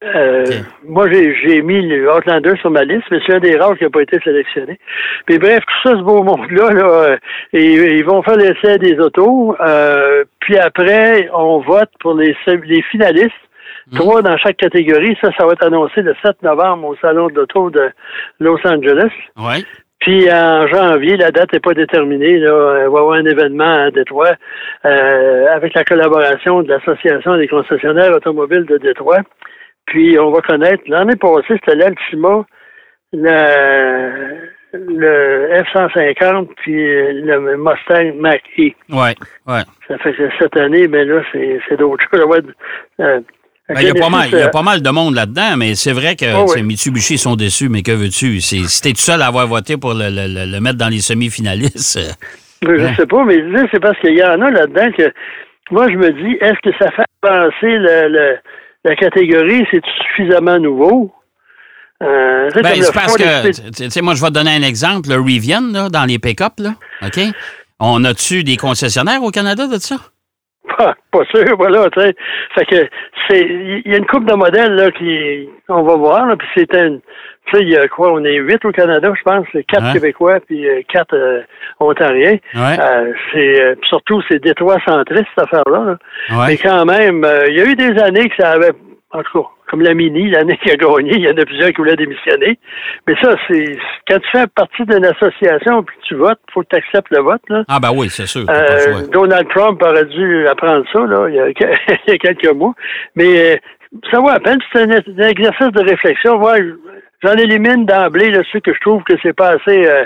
Euh, 0.04 0.44
moi, 0.84 1.08
j'ai 1.10 1.62
mis 1.62 1.80
le 1.80 2.12
Outlander 2.12 2.54
sur 2.60 2.70
ma 2.70 2.84
liste, 2.84 3.06
mais 3.10 3.18
c'est 3.26 3.34
un 3.34 3.40
des 3.40 3.56
rares 3.56 3.76
qui 3.78 3.84
n'a 3.84 3.90
pas 3.90 4.02
été 4.02 4.18
sélectionné. 4.22 4.78
Puis 5.24 5.38
bref, 5.38 5.60
tout 5.60 5.88
ça, 5.88 5.96
ce 5.96 6.02
beau 6.02 6.22
monde-là, 6.22 6.70
là, 6.70 6.84
euh, 6.84 7.16
ils 7.54 8.04
vont 8.04 8.22
faire 8.22 8.36
l'essai 8.36 8.78
des 8.78 8.98
autos. 8.98 9.56
Euh, 9.60 10.24
puis 10.40 10.58
après, 10.58 11.30
on 11.32 11.60
vote 11.60 11.90
pour 12.00 12.14
les, 12.14 12.36
les 12.46 12.82
finalistes. 12.82 13.32
Trois 13.94 14.22
dans 14.22 14.36
chaque 14.38 14.56
catégorie. 14.56 15.16
Ça, 15.20 15.30
ça 15.38 15.46
va 15.46 15.52
être 15.52 15.64
annoncé 15.64 16.02
le 16.02 16.14
7 16.24 16.42
novembre 16.42 16.88
au 16.88 16.96
Salon 16.96 17.28
de 17.28 17.34
l'Auto 17.34 17.70
de 17.70 17.90
Los 18.40 18.58
Angeles. 18.66 19.12
Ouais. 19.36 19.62
Puis 20.00 20.30
en 20.30 20.66
janvier, 20.68 21.16
la 21.16 21.30
date 21.30 21.52
n'est 21.52 21.60
pas 21.60 21.74
déterminée. 21.74 22.38
Là, 22.38 22.82
il 22.84 22.90
va 22.90 22.98
y 22.98 23.00
avoir 23.00 23.12
un 23.12 23.24
événement 23.24 23.84
à 23.86 23.90
Détroit 23.90 24.34
euh, 24.84 25.46
avec 25.50 25.74
la 25.74 25.84
collaboration 25.84 26.62
de 26.62 26.68
l'Association 26.68 27.36
des 27.36 27.48
concessionnaires 27.48 28.12
automobiles 28.12 28.66
de 28.66 28.76
Détroit. 28.78 29.20
Puis 29.86 30.18
on 30.18 30.30
va 30.32 30.40
connaître, 30.42 30.82
l'année 30.88 31.16
passée, 31.16 31.54
c'était 31.54 31.76
l'Altima, 31.76 32.44
le, 33.12 34.50
le 34.72 35.62
F-150, 35.62 36.48
puis 36.56 36.74
le 36.74 37.56
Mustang 37.56 38.14
Mach-E. 38.20 38.72
Ouais, 38.90 39.14
ouais. 39.46 39.62
Ça 39.86 39.96
fait 39.98 40.12
que 40.12 40.28
cette 40.38 40.56
année, 40.56 40.88
ben 40.88 41.08
là, 41.08 41.22
c'est 41.32 41.76
d'autres 41.76 42.04
choses. 42.12 42.42
Euh, 43.70 43.74
ben, 43.74 43.80
il, 43.80 43.88
y 43.88 43.90
a 43.90 43.94
pas 43.94 44.08
mal, 44.08 44.28
il 44.30 44.38
y 44.38 44.42
a 44.42 44.48
pas 44.48 44.62
mal 44.62 44.80
de 44.80 44.90
monde 44.90 45.14
là-dedans, 45.14 45.56
mais 45.56 45.74
c'est 45.74 45.92
vrai 45.92 46.14
que 46.14 46.24
oh, 46.36 46.62
Mitsubishi 46.62 47.18
sont 47.18 47.34
déçus, 47.34 47.68
mais 47.68 47.82
que 47.82 47.90
veux-tu? 47.90 48.40
Si 48.40 48.64
t'es 48.80 48.92
tout 48.92 49.00
seul 49.00 49.20
à 49.22 49.26
avoir 49.26 49.46
voté 49.48 49.76
pour 49.76 49.92
le, 49.92 50.08
le, 50.08 50.46
le 50.46 50.60
mettre 50.60 50.78
dans 50.78 50.88
les 50.88 51.00
semi-finalistes. 51.00 51.98
Je 52.62 52.68
ne 52.68 52.86
hein? 52.86 52.94
sais 52.96 53.06
pas, 53.06 53.24
mais 53.24 53.42
c'est 53.72 53.80
parce 53.80 53.98
qu'il 53.98 54.16
y 54.16 54.22
en 54.22 54.40
a 54.40 54.50
là-dedans 54.50 54.90
que 54.96 55.12
moi 55.70 55.88
je 55.90 55.96
me 55.96 56.12
dis, 56.12 56.36
est-ce 56.40 56.60
que 56.62 56.76
ça 56.78 56.90
fait 56.92 57.04
avancer 57.22 57.78
la 58.84 58.94
catégorie? 58.96 59.66
C'est 59.70 59.82
suffisamment 60.08 60.58
nouveau? 60.58 61.12
Euh, 62.02 62.50
ben, 62.54 62.82
c'est 62.82 62.92
parce 62.92 63.16
que, 63.16 63.70
tu 63.70 63.90
sais, 63.90 64.02
moi, 64.02 64.14
je 64.14 64.20
vais 64.20 64.28
te 64.28 64.34
donner 64.34 64.54
un 64.54 64.62
exemple. 64.62 65.08
Le 65.08 65.20
Rivian, 65.20 65.62
là, 65.72 65.88
dans 65.88 66.04
les 66.04 66.18
pick-up, 66.18 66.52
là, 66.58 66.74
OK? 67.02 67.20
On 67.80 68.04
a-tu 68.04 68.44
des 68.44 68.56
concessionnaires 68.56 69.22
au 69.22 69.30
Canada 69.30 69.66
de 69.66 69.78
ça? 69.78 69.96
Pas, 70.76 70.94
pas 71.12 71.24
sûr, 71.26 71.56
voilà, 71.56 71.88
tu 71.90 72.00
sais. 72.00 72.14
Fait 72.54 72.66
que 72.66 72.88
c'est 73.28 73.40
il 73.40 73.90
y 73.90 73.94
a 73.94 73.98
une 73.98 74.06
coupe 74.06 74.24
de 74.24 74.34
modèles 74.34 74.74
là 74.74 74.90
qui 74.90 75.48
on 75.68 75.82
va 75.82 75.96
voir, 75.96 76.26
là, 76.26 76.36
puis 76.36 76.48
c'est 76.56 76.74
un 76.76 76.98
tu 77.46 77.58
sais, 77.58 77.62
il 77.62 77.68
y 77.68 77.76
a 77.76 77.86
quoi, 77.86 78.12
on 78.12 78.24
est 78.24 78.38
huit 78.38 78.64
au 78.64 78.72
Canada, 78.72 79.12
je 79.16 79.22
pense, 79.22 79.46
quatre 79.68 79.92
Québécois 79.92 80.40
puis 80.40 80.68
euh, 80.68 80.82
quatre 80.92 81.14
euh, 81.14 81.42
Ontariens. 81.78 82.38
Euh, 82.56 83.12
c'est 83.32 83.76
surtout 83.88 84.20
c'est 84.28 84.42
Détroit 84.42 84.78
centriste 84.84 85.26
cette 85.36 85.44
affaire-là. 85.44 85.96
Mais 86.48 86.56
quand 86.56 86.84
même, 86.84 87.26
il 87.48 87.54
y 87.54 87.60
a 87.60 87.64
eu 87.64 87.76
des 87.76 88.00
années 88.02 88.28
que 88.28 88.34
ça 88.36 88.50
avait 88.50 88.72
en 89.16 89.22
tout 89.22 89.42
cas, 89.42 89.48
comme 89.70 89.82
la 89.82 89.94
Mini, 89.94 90.30
l'année 90.30 90.58
qui 90.62 90.70
a 90.70 90.76
gagné, 90.76 91.12
il 91.14 91.22
y 91.22 91.28
en 91.28 91.36
a 91.36 91.44
plusieurs 91.44 91.70
qui 91.70 91.76
voulaient 91.76 91.96
démissionner. 91.96 92.58
Mais 93.06 93.14
ça, 93.22 93.34
c'est 93.48 93.64
quand 94.08 94.18
tu 94.18 94.28
fais 94.30 94.46
partie 94.48 94.84
d'une 94.84 95.04
association 95.04 95.80
et 95.80 95.84
que 95.84 95.92
tu 96.06 96.14
votes, 96.14 96.38
il 96.48 96.52
faut 96.52 96.62
que 96.62 96.68
tu 96.70 96.76
acceptes 96.76 97.10
le 97.10 97.22
vote. 97.22 97.42
Là. 97.48 97.64
Ah 97.68 97.80
ben 97.80 97.90
oui, 97.94 98.08
c'est 98.10 98.26
sûr. 98.26 98.44
Euh, 98.48 99.06
Donald 99.10 99.48
Trump 99.48 99.82
aurait 99.82 100.04
dû 100.04 100.46
apprendre 100.46 100.84
ça 100.92 101.00
là, 101.06 101.28
il, 101.28 101.34
y 101.34 101.40
a, 101.40 102.18
quelques 102.18 102.52
mois. 102.52 102.74
Mais 103.14 103.54
euh, 103.54 103.56
ça 104.10 104.20
vaut 104.20 104.28
à 104.28 104.38
peine, 104.38 104.58
c'est 104.72 104.82
un, 104.82 105.28
exercice 105.28 105.72
de 105.72 105.90
réflexion. 105.90 106.38
J'en 107.22 107.32
élimine 107.32 107.86
d'emblée 107.86 108.30
là, 108.30 108.42
ceux 108.52 108.60
que 108.60 108.74
je 108.74 108.80
trouve 108.80 109.02
que 109.04 109.14
c'est 109.22 109.32
pas 109.32 109.52
assez. 109.52 109.86
Euh, 109.86 110.04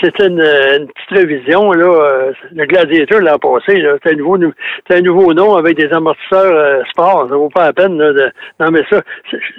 c'est 0.00 0.18
une, 0.20 0.40
une, 0.40 0.86
petite 0.86 1.10
révision 1.10 1.72
là. 1.72 1.84
Euh, 1.84 2.32
le 2.54 2.64
gladiateur 2.64 3.20
l'an 3.20 3.38
passé, 3.38 3.76
là, 3.76 3.96
c'est 4.02 4.12
un 4.12 4.16
nouveau, 4.16 4.38
un 4.38 5.00
nouveau 5.02 5.34
nom 5.34 5.56
avec 5.56 5.76
des 5.76 5.92
amortisseurs 5.92 6.52
euh, 6.52 6.82
sport. 6.90 7.26
Ça 7.28 7.36
vaut 7.36 7.50
pas 7.50 7.66
la 7.66 7.72
peine 7.74 7.98
là, 7.98 8.12
de. 8.12 8.32
Non 8.58 8.70
mais 8.70 8.82
ça, 8.88 9.02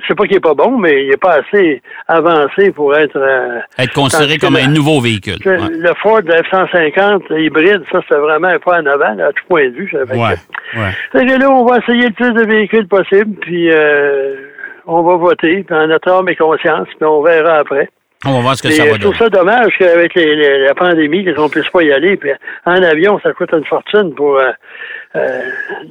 c'est 0.07 0.15
pas 0.15 0.25
qu'il 0.25 0.37
est 0.37 0.41
pas 0.41 0.55
bon, 0.55 0.77
mais 0.77 1.05
il 1.05 1.11
est 1.11 1.21
pas 1.21 1.39
assez 1.39 1.83
avancé 2.07 2.71
pour 2.71 2.95
être. 2.95 3.17
Euh, 3.17 3.59
être 3.77 3.93
considéré 3.93 4.39
comme 4.39 4.55
un 4.55 4.67
nouveau 4.67 4.99
véhicule. 4.99 5.37
Le 5.45 5.93
Ford 6.01 6.21
F-150 6.21 7.39
hybride, 7.39 7.83
ça 7.91 7.99
c'est 8.09 8.17
vraiment 8.17 8.47
un 8.47 8.59
pas 8.59 8.81
en 8.81 8.85
avant 8.87 9.13
là, 9.13 9.27
à 9.27 9.33
tout 9.33 9.43
point 9.47 9.65
de 9.65 9.75
vue. 9.75 9.89
Ça 9.91 9.99
ouais, 9.99 10.35
ouais. 10.75 11.37
là, 11.37 11.51
on 11.51 11.65
va 11.65 11.77
essayer 11.77 12.07
le 12.07 12.13
plus 12.13 12.33
de 12.33 12.43
véhicules 12.43 12.87
possible, 12.87 13.35
puis 13.41 13.69
on 14.87 15.03
va 15.03 15.15
voter 15.17 15.65
dans 15.69 15.85
notre 15.87 16.09
âme 16.11 16.29
et 16.29 16.35
conscience, 16.35 16.87
puis 16.97 17.05
on 17.05 17.21
verra 17.21 17.59
après. 17.59 17.89
On 18.25 18.33
va 18.33 18.39
voir 18.41 18.57
ce 18.57 18.63
que 18.63 18.71
ça 18.71 18.83
va 18.83 18.93
Je 18.93 18.99
trouve 18.99 19.15
donner. 19.15 19.17
ça 19.17 19.29
dommage 19.29 19.73
qu'avec 19.77 20.15
les- 20.15 20.35
les- 20.35 20.63
la 20.65 20.73
pandémie, 20.73 21.23
qu'on 21.35 21.43
ne 21.43 21.49
puisse 21.49 21.69
pas 21.69 21.83
y 21.83 21.91
aller. 21.91 22.17
Puis 22.17 22.31
en 22.65 22.81
avion, 22.81 23.19
ça 23.21 23.31
coûte 23.33 23.49
une 23.53 23.63
fortune 23.65 24.15
pour 24.15 24.37
euh, 24.39 24.49
euh, 25.15 25.41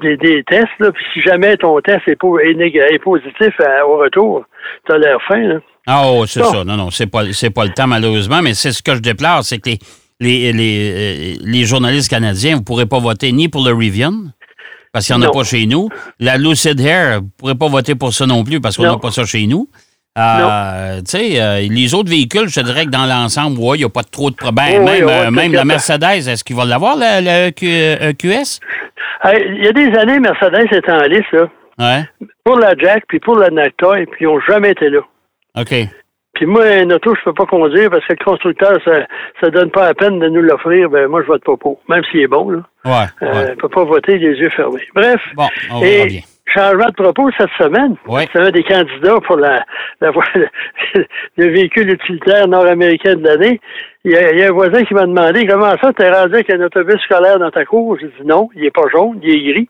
des, 0.02 0.16
des 0.16 0.42
tests. 0.42 0.66
Là. 0.80 0.90
Puis 0.90 1.04
si 1.14 1.20
jamais 1.22 1.56
ton 1.56 1.80
test 1.80 2.02
est, 2.08 2.16
po- 2.16 2.40
est 2.40 2.54
nég- 2.54 2.76
est 2.76 2.98
positif 2.98 3.54
à- 3.60 3.86
au 3.86 3.98
retour, 3.98 4.44
tu 4.86 4.92
as 4.92 4.98
l'air 4.98 5.18
fin. 5.28 5.38
Là. 5.40 5.58
Ah, 5.86 6.02
oh, 6.06 6.26
c'est 6.26 6.42
ça. 6.42 6.64
Non, 6.64 6.76
non, 6.76 6.90
c'est 6.90 7.06
pas, 7.08 7.22
c'est 7.32 7.50
pas 7.54 7.64
le 7.64 7.70
temps, 7.70 7.86
malheureusement, 7.86 8.42
mais 8.42 8.54
c'est 8.54 8.72
ce 8.72 8.82
que 8.82 8.96
je 8.96 9.00
déplore, 9.00 9.44
c'est 9.44 9.58
que 9.58 9.70
les, 9.70 9.78
les, 10.18 10.52
les, 10.52 11.36
euh, 11.36 11.42
les 11.44 11.64
journalistes 11.64 12.10
canadiens, 12.10 12.54
vous 12.54 12.60
ne 12.60 12.64
pourrez 12.64 12.86
pas 12.86 12.98
voter 12.98 13.30
ni 13.30 13.48
pour 13.48 13.64
le 13.64 13.72
Rivian, 13.72 14.12
parce 14.96 15.04
qu'il 15.06 15.14
n'y 15.14 15.20
en 15.20 15.24
a 15.24 15.26
Non. 15.26 15.32
pas 15.38 15.44
chez 15.44 15.66
nous. 15.66 15.90
La 16.20 16.38
Lucid 16.38 16.80
Air, 16.80 17.18
vous 17.20 17.24
ne 17.26 17.30
pourrez 17.36 17.54
pas 17.54 17.68
voter 17.68 17.94
pour 17.94 18.14
ça 18.14 18.24
non 18.24 18.42
plus, 18.44 18.62
parce 18.62 18.78
qu'on 18.78 18.84
n'a 18.84 18.96
pas 18.96 19.10
ça 19.10 19.26
chez 19.26 19.46
nous. 19.46 19.68
Euh, 20.18 20.96
tu 21.00 21.10
sais, 21.10 21.38
euh, 21.42 21.60
les 21.70 21.92
autres 21.92 22.08
véhicules, 22.08 22.48
je 22.48 22.60
te 22.60 22.64
dirais 22.64 22.86
que 22.86 22.90
dans 22.90 23.04
l'ensemble, 23.04 23.58
ouais, 23.60 23.76
il 23.76 23.80
n'y 23.80 23.84
a 23.84 23.90
pas 23.90 24.02
trop 24.02 24.30
de 24.30 24.34
problèmes. 24.36 24.84
Oui, 24.84 24.90
même 24.90 25.04
ouais, 25.04 25.26
euh, 25.26 25.30
même 25.30 25.52
la. 25.52 25.66
Mercedes, 25.66 26.26
est-ce 26.26 26.42
qu'il 26.42 26.56
va 26.56 26.64
l'avoir, 26.64 26.96
la, 26.96 27.20
la 27.20 27.52
Q- 27.52 27.66
euh, 27.68 28.14
QS? 28.14 28.60
Hey, 29.22 29.44
Il 29.58 29.64
y 29.64 29.68
a 29.68 29.72
des 29.72 29.94
années, 29.98 30.18
Mercedes 30.18 30.66
était 30.72 30.90
en 30.90 31.02
liste 31.02 31.30
là, 31.32 31.48
Ouais. 31.78 32.04
pour 32.44 32.58
la 32.58 32.74
Jack 32.78 33.04
puis 33.08 33.20
pour 33.20 33.36
la 33.38 33.50
Nacta, 33.50 34.00
et 34.00 34.06
puis 34.06 34.24
ils 34.24 34.26
n'ont 34.26 34.40
jamais 34.48 34.70
été 34.70 34.88
là. 34.88 35.00
OK. 35.58 35.74
Puis 36.36 36.44
moi, 36.44 36.64
un 36.64 36.90
auto, 36.90 37.14
je 37.14 37.24
peux 37.24 37.32
pas 37.32 37.46
conduire 37.46 37.88
parce 37.90 38.04
que 38.04 38.12
le 38.12 38.22
constructeur, 38.22 38.78
ça 38.84 39.06
ça 39.40 39.50
donne 39.50 39.70
pas 39.70 39.86
la 39.86 39.94
peine 39.94 40.18
de 40.18 40.28
nous 40.28 40.42
l'offrir. 40.42 40.90
Ben 40.90 41.08
moi, 41.08 41.22
je 41.22 41.28
vote 41.28 41.42
pas 41.42 41.56
pour, 41.56 41.80
même 41.88 42.02
s'il 42.10 42.20
est 42.20 42.26
bon. 42.26 42.50
Là. 42.50 42.58
Ouais. 42.84 42.92
Euh, 43.22 43.32
ouais. 43.32 43.52
on 43.52 43.56
peut 43.56 43.68
pas 43.70 43.84
voter 43.84 44.18
les 44.18 44.36
yeux 44.36 44.50
fermés. 44.50 44.86
Bref. 44.94 45.20
Bon, 45.34 45.46
on 45.72 45.80
bien. 45.80 45.88
Et 45.88 46.22
changement 46.54 46.88
de 46.88 47.02
propos 47.02 47.30
cette 47.38 47.50
semaine. 47.58 47.96
Ouais. 48.06 48.28
C'est 48.32 48.40
un 48.40 48.50
des 48.50 48.62
candidats 48.64 49.18
pour 49.26 49.36
la, 49.36 49.64
la 50.02 50.10
le 51.36 51.48
véhicule 51.48 51.90
utilitaire 51.90 52.48
nord-américain 52.48 53.14
de 53.14 53.26
l'année. 53.26 53.60
Il 54.08 54.12
y, 54.12 54.16
a, 54.16 54.30
il 54.32 54.38
y 54.38 54.42
a 54.44 54.50
un 54.50 54.52
voisin 54.52 54.84
qui 54.84 54.94
m'a 54.94 55.04
demandé 55.04 55.44
comment 55.48 55.74
ça, 55.82 55.92
t'es 55.92 56.08
rendu 56.08 56.34
avec 56.34 56.48
un 56.50 56.60
autobus 56.60 57.00
scolaire 57.02 57.40
dans 57.40 57.50
ta 57.50 57.64
cour? 57.64 57.98
J'ai 58.00 58.06
dit 58.06 58.24
non, 58.24 58.48
il 58.54 58.64
est 58.64 58.70
pas 58.70 58.84
jaune, 58.92 59.18
il 59.20 59.30
est 59.30 59.52
gris. 59.52 59.68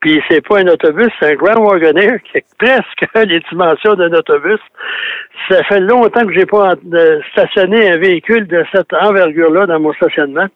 Puis 0.00 0.20
c'est 0.28 0.44
pas 0.44 0.58
un 0.58 0.66
autobus, 0.66 1.08
c'est 1.20 1.30
un 1.32 1.34
Grand 1.36 1.60
Wagoneer 1.62 2.18
qui 2.24 2.38
a 2.38 2.40
presque 2.58 3.28
les 3.28 3.38
dimensions 3.48 3.94
d'un 3.94 4.12
autobus. 4.12 4.58
Ça 5.48 5.62
fait 5.64 5.78
longtemps 5.78 6.26
que 6.26 6.32
j'ai 6.32 6.46
pas 6.46 6.74
euh, 6.94 7.20
stationné 7.30 7.88
un 7.92 7.96
véhicule 7.98 8.48
de 8.48 8.64
cette 8.74 8.92
envergure-là 8.92 9.66
dans 9.66 9.78
mon 9.78 9.92
stationnement. 9.92 10.46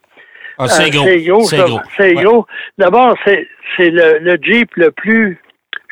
Ah, 0.59 0.67
c'est 0.67 0.89
Euh, 0.89 0.91
gros. 0.91 1.05
C'est 1.07 1.23
gros. 1.25 1.43
C'est 1.45 1.57
ça. 1.59 1.65
gros. 1.67 1.81
C'est 1.97 2.17
Ouais. 2.17 2.25
gros. 2.25 2.47
D'abord, 2.79 3.17
c'est 3.25 3.47
le, 3.79 4.19
le 4.19 4.37
Jeep 4.43 4.71
le 4.75 4.91
plus 4.91 5.41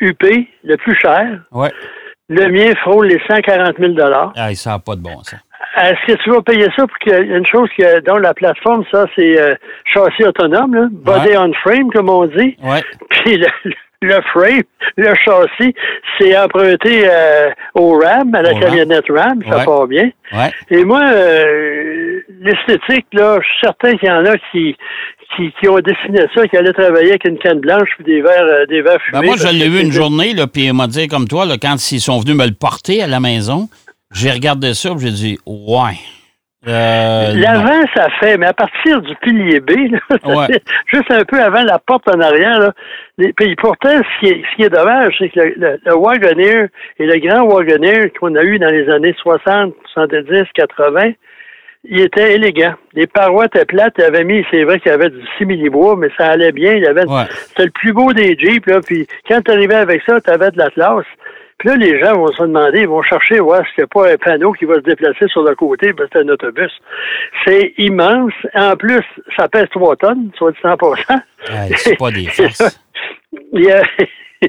huppé, 0.01 0.49
le 0.65 0.75
plus 0.75 0.95
cher. 1.01 1.39
Ouais. 1.53 1.71
Le 2.27 2.47
mien 2.49 2.73
frôle 2.83 3.07
les 3.07 3.19
140 3.27 3.77
000 3.79 3.93
Ah, 4.35 4.53
ça 4.53 4.71
n'a 4.71 4.79
pas 4.79 4.95
de 4.95 5.01
bon 5.01 5.23
sens. 5.23 5.39
Est-ce 5.77 6.13
que 6.13 6.23
tu 6.23 6.29
vas 6.31 6.41
payer 6.41 6.67
ça 6.75 6.87
pour 6.87 6.97
qu'il 6.97 7.13
y 7.13 7.15
ait 7.15 7.37
une 7.37 7.45
chose 7.45 7.69
que, 7.77 7.99
dont 8.01 8.17
la 8.17 8.33
plateforme, 8.33 8.83
ça, 8.91 9.05
c'est 9.15 9.39
euh, 9.39 9.55
châssis 9.85 10.23
autonome, 10.25 10.73
là, 10.73 10.87
body 10.91 11.27
Ouais. 11.29 11.37
on 11.37 11.53
frame, 11.53 11.91
comme 11.91 12.09
on 12.09 12.25
dit. 12.25 12.57
Ouais. 12.63 12.81
Puis 13.09 13.37
le, 13.37 13.47
le 14.01 14.19
frame, 14.33 14.63
le 14.97 15.13
châssis, 15.23 15.73
c'est 16.17 16.37
emprunté 16.37 17.03
euh, 17.05 17.49
au 17.75 17.99
RAM, 17.99 18.33
à 18.33 18.41
la 18.41 18.53
Au 18.53 18.59
camionnette 18.59 19.05
RAM, 19.09 19.41
ça 19.47 19.57
Ouais. 19.59 19.65
part 19.65 19.87
bien. 19.87 20.09
Ouais. 20.31 20.51
Et 20.71 20.83
moi, 20.83 21.03
euh, 21.07 22.19
l'esthétique, 22.41 23.05
là, 23.13 23.39
je 23.41 23.47
suis 23.47 23.57
certain 23.61 23.95
qu'il 23.97 24.09
y 24.09 24.11
en 24.11 24.25
a 24.25 24.37
qui, 24.51 24.75
qui, 25.35 25.53
qui 25.59 25.69
ont 25.69 25.79
dessiné 25.79 26.21
ça, 26.35 26.47
qui 26.47 26.57
allaient 26.57 26.73
travailler 26.73 27.09
avec 27.11 27.25
une 27.25 27.37
canne 27.37 27.59
blanche 27.59 27.89
puis 27.97 28.05
des 28.05 28.21
verres, 28.21 28.41
euh, 28.43 28.65
des 28.65 28.81
verres 28.81 29.01
fumés. 29.03 29.19
Ben 29.21 29.25
moi, 29.27 29.35
je 29.37 29.47
l'ai 29.55 29.69
vu 29.69 29.81
une 29.81 29.91
journée, 29.91 30.33
là, 30.33 30.47
puis 30.47 30.63
il 30.65 30.73
m'a 30.73 30.87
dit 30.87 31.07
comme 31.07 31.27
toi, 31.27 31.45
là, 31.45 31.55
quand 31.61 31.75
ils 31.91 31.99
sont 32.01 32.19
venus 32.19 32.35
me 32.35 32.45
le 32.47 32.53
porter 32.53 33.03
à 33.03 33.07
la 33.07 33.19
maison, 33.19 33.69
j'ai 34.11 34.31
regardé 34.31 34.73
ça, 34.73 34.89
puis 34.91 35.07
j'ai 35.07 35.11
dit, 35.11 35.39
ouais. 35.45 35.97
Euh. 36.67 37.33
L'avant, 37.35 37.81
ça 37.95 38.09
fait, 38.19 38.37
mais 38.37 38.47
à 38.47 38.53
partir 38.53 39.01
du 39.01 39.15
pilier 39.21 39.61
B, 39.61 39.91
là, 39.91 39.99
ça 40.09 40.27
Ouais. 40.27 40.47
fait 40.47 40.63
juste 40.87 41.09
un 41.09 41.23
peu 41.23 41.41
avant 41.41 41.63
la 41.63 41.79
porte 41.79 42.09
en 42.09 42.19
arrière, 42.19 42.59
là, 42.59 42.73
les- 43.17 43.31
puis 43.31 43.55
pourtant, 43.55 43.89
ce 43.95 44.19
qui 44.19 44.33
est, 44.33 44.41
ce 44.51 44.55
qui 44.57 44.63
est 44.63 44.69
dommage, 44.69 45.15
c'est 45.19 45.29
que 45.29 45.39
le, 45.39 45.53
le, 45.55 45.79
le 45.85 45.95
Wagoneer 45.95 46.67
et 46.99 47.05
le 47.05 47.17
grand 47.19 47.43
Wagoneer 47.45 48.11
qu'on 48.19 48.35
a 48.35 48.43
eu 48.43 48.59
dans 48.59 48.71
les 48.71 48.89
années 48.89 49.15
60, 49.21 49.73
70, 49.93 50.49
80, 50.53 51.11
il 51.85 52.01
était 52.01 52.33
élégant. 52.35 52.73
Les 52.93 53.07
parois 53.07 53.45
étaient 53.45 53.63
plates, 53.63 53.93
il 53.97 54.03
avait 54.03 54.25
mis, 54.25 54.45
c'est 54.51 54.65
vrai 54.65 54.81
qu'il 54.81 54.91
y 54.91 54.95
avait 54.95 55.11
du 55.11 55.21
simili-bois, 55.37 55.95
mais 55.97 56.09
ça 56.17 56.27
allait 56.31 56.51
bien. 56.51 56.73
Il 56.73 56.83
y 56.83 56.87
avait, 56.87 57.05
Ouais. 57.07 57.23
C'était 57.47 57.63
le 57.65 57.71
plus 57.71 57.93
beau 57.93 58.11
des 58.11 58.37
Jeeps, 58.37 58.65
là, 58.67 58.81
puis 58.85 59.07
quand 59.29 59.39
tu 59.41 59.51
arrivais 59.51 59.75
avec 59.75 60.01
ça, 60.05 60.19
tu 60.19 60.29
avais 60.29 60.51
de 60.51 60.57
l'Atlas. 60.57 61.05
Puis 61.59 61.67
là, 61.69 61.75
les 61.75 61.99
gens 62.01 62.13
vont 62.13 62.31
se 62.31 62.41
demander, 62.41 62.79
ils 62.81 62.87
vont 62.87 63.01
chercher, 63.03 63.39
voir 63.39 63.61
s'il 63.67 63.79
n'y 63.79 63.83
a 63.83 63.87
pas 63.87 64.11
un 64.13 64.17
panneau 64.17 64.53
qui 64.53 64.63
va 64.65 64.75
se 64.75 64.79
déplacer 64.79 65.27
sur 65.27 65.43
le 65.43 65.53
côté, 65.55 65.91
parce 65.93 66.09
que 66.09 66.19
c'est 66.19 66.25
un 66.25 66.29
autobus. 66.29 66.71
C'est 67.45 67.73
immense. 67.77 68.31
En 68.55 68.75
plus, 68.77 69.03
ça 69.37 69.47
pèse 69.49 69.67
3 69.71 69.95
tonnes, 69.97 70.31
soit 70.37 70.51
dit 70.53 70.57
100 70.61 70.77
Hey, 71.49 71.73
c'est 71.75 71.97
pas 71.97 72.11
des 72.11 72.25
farces. 72.27 72.79
il 73.53 73.65
y 73.65 73.71
a, 73.71 73.83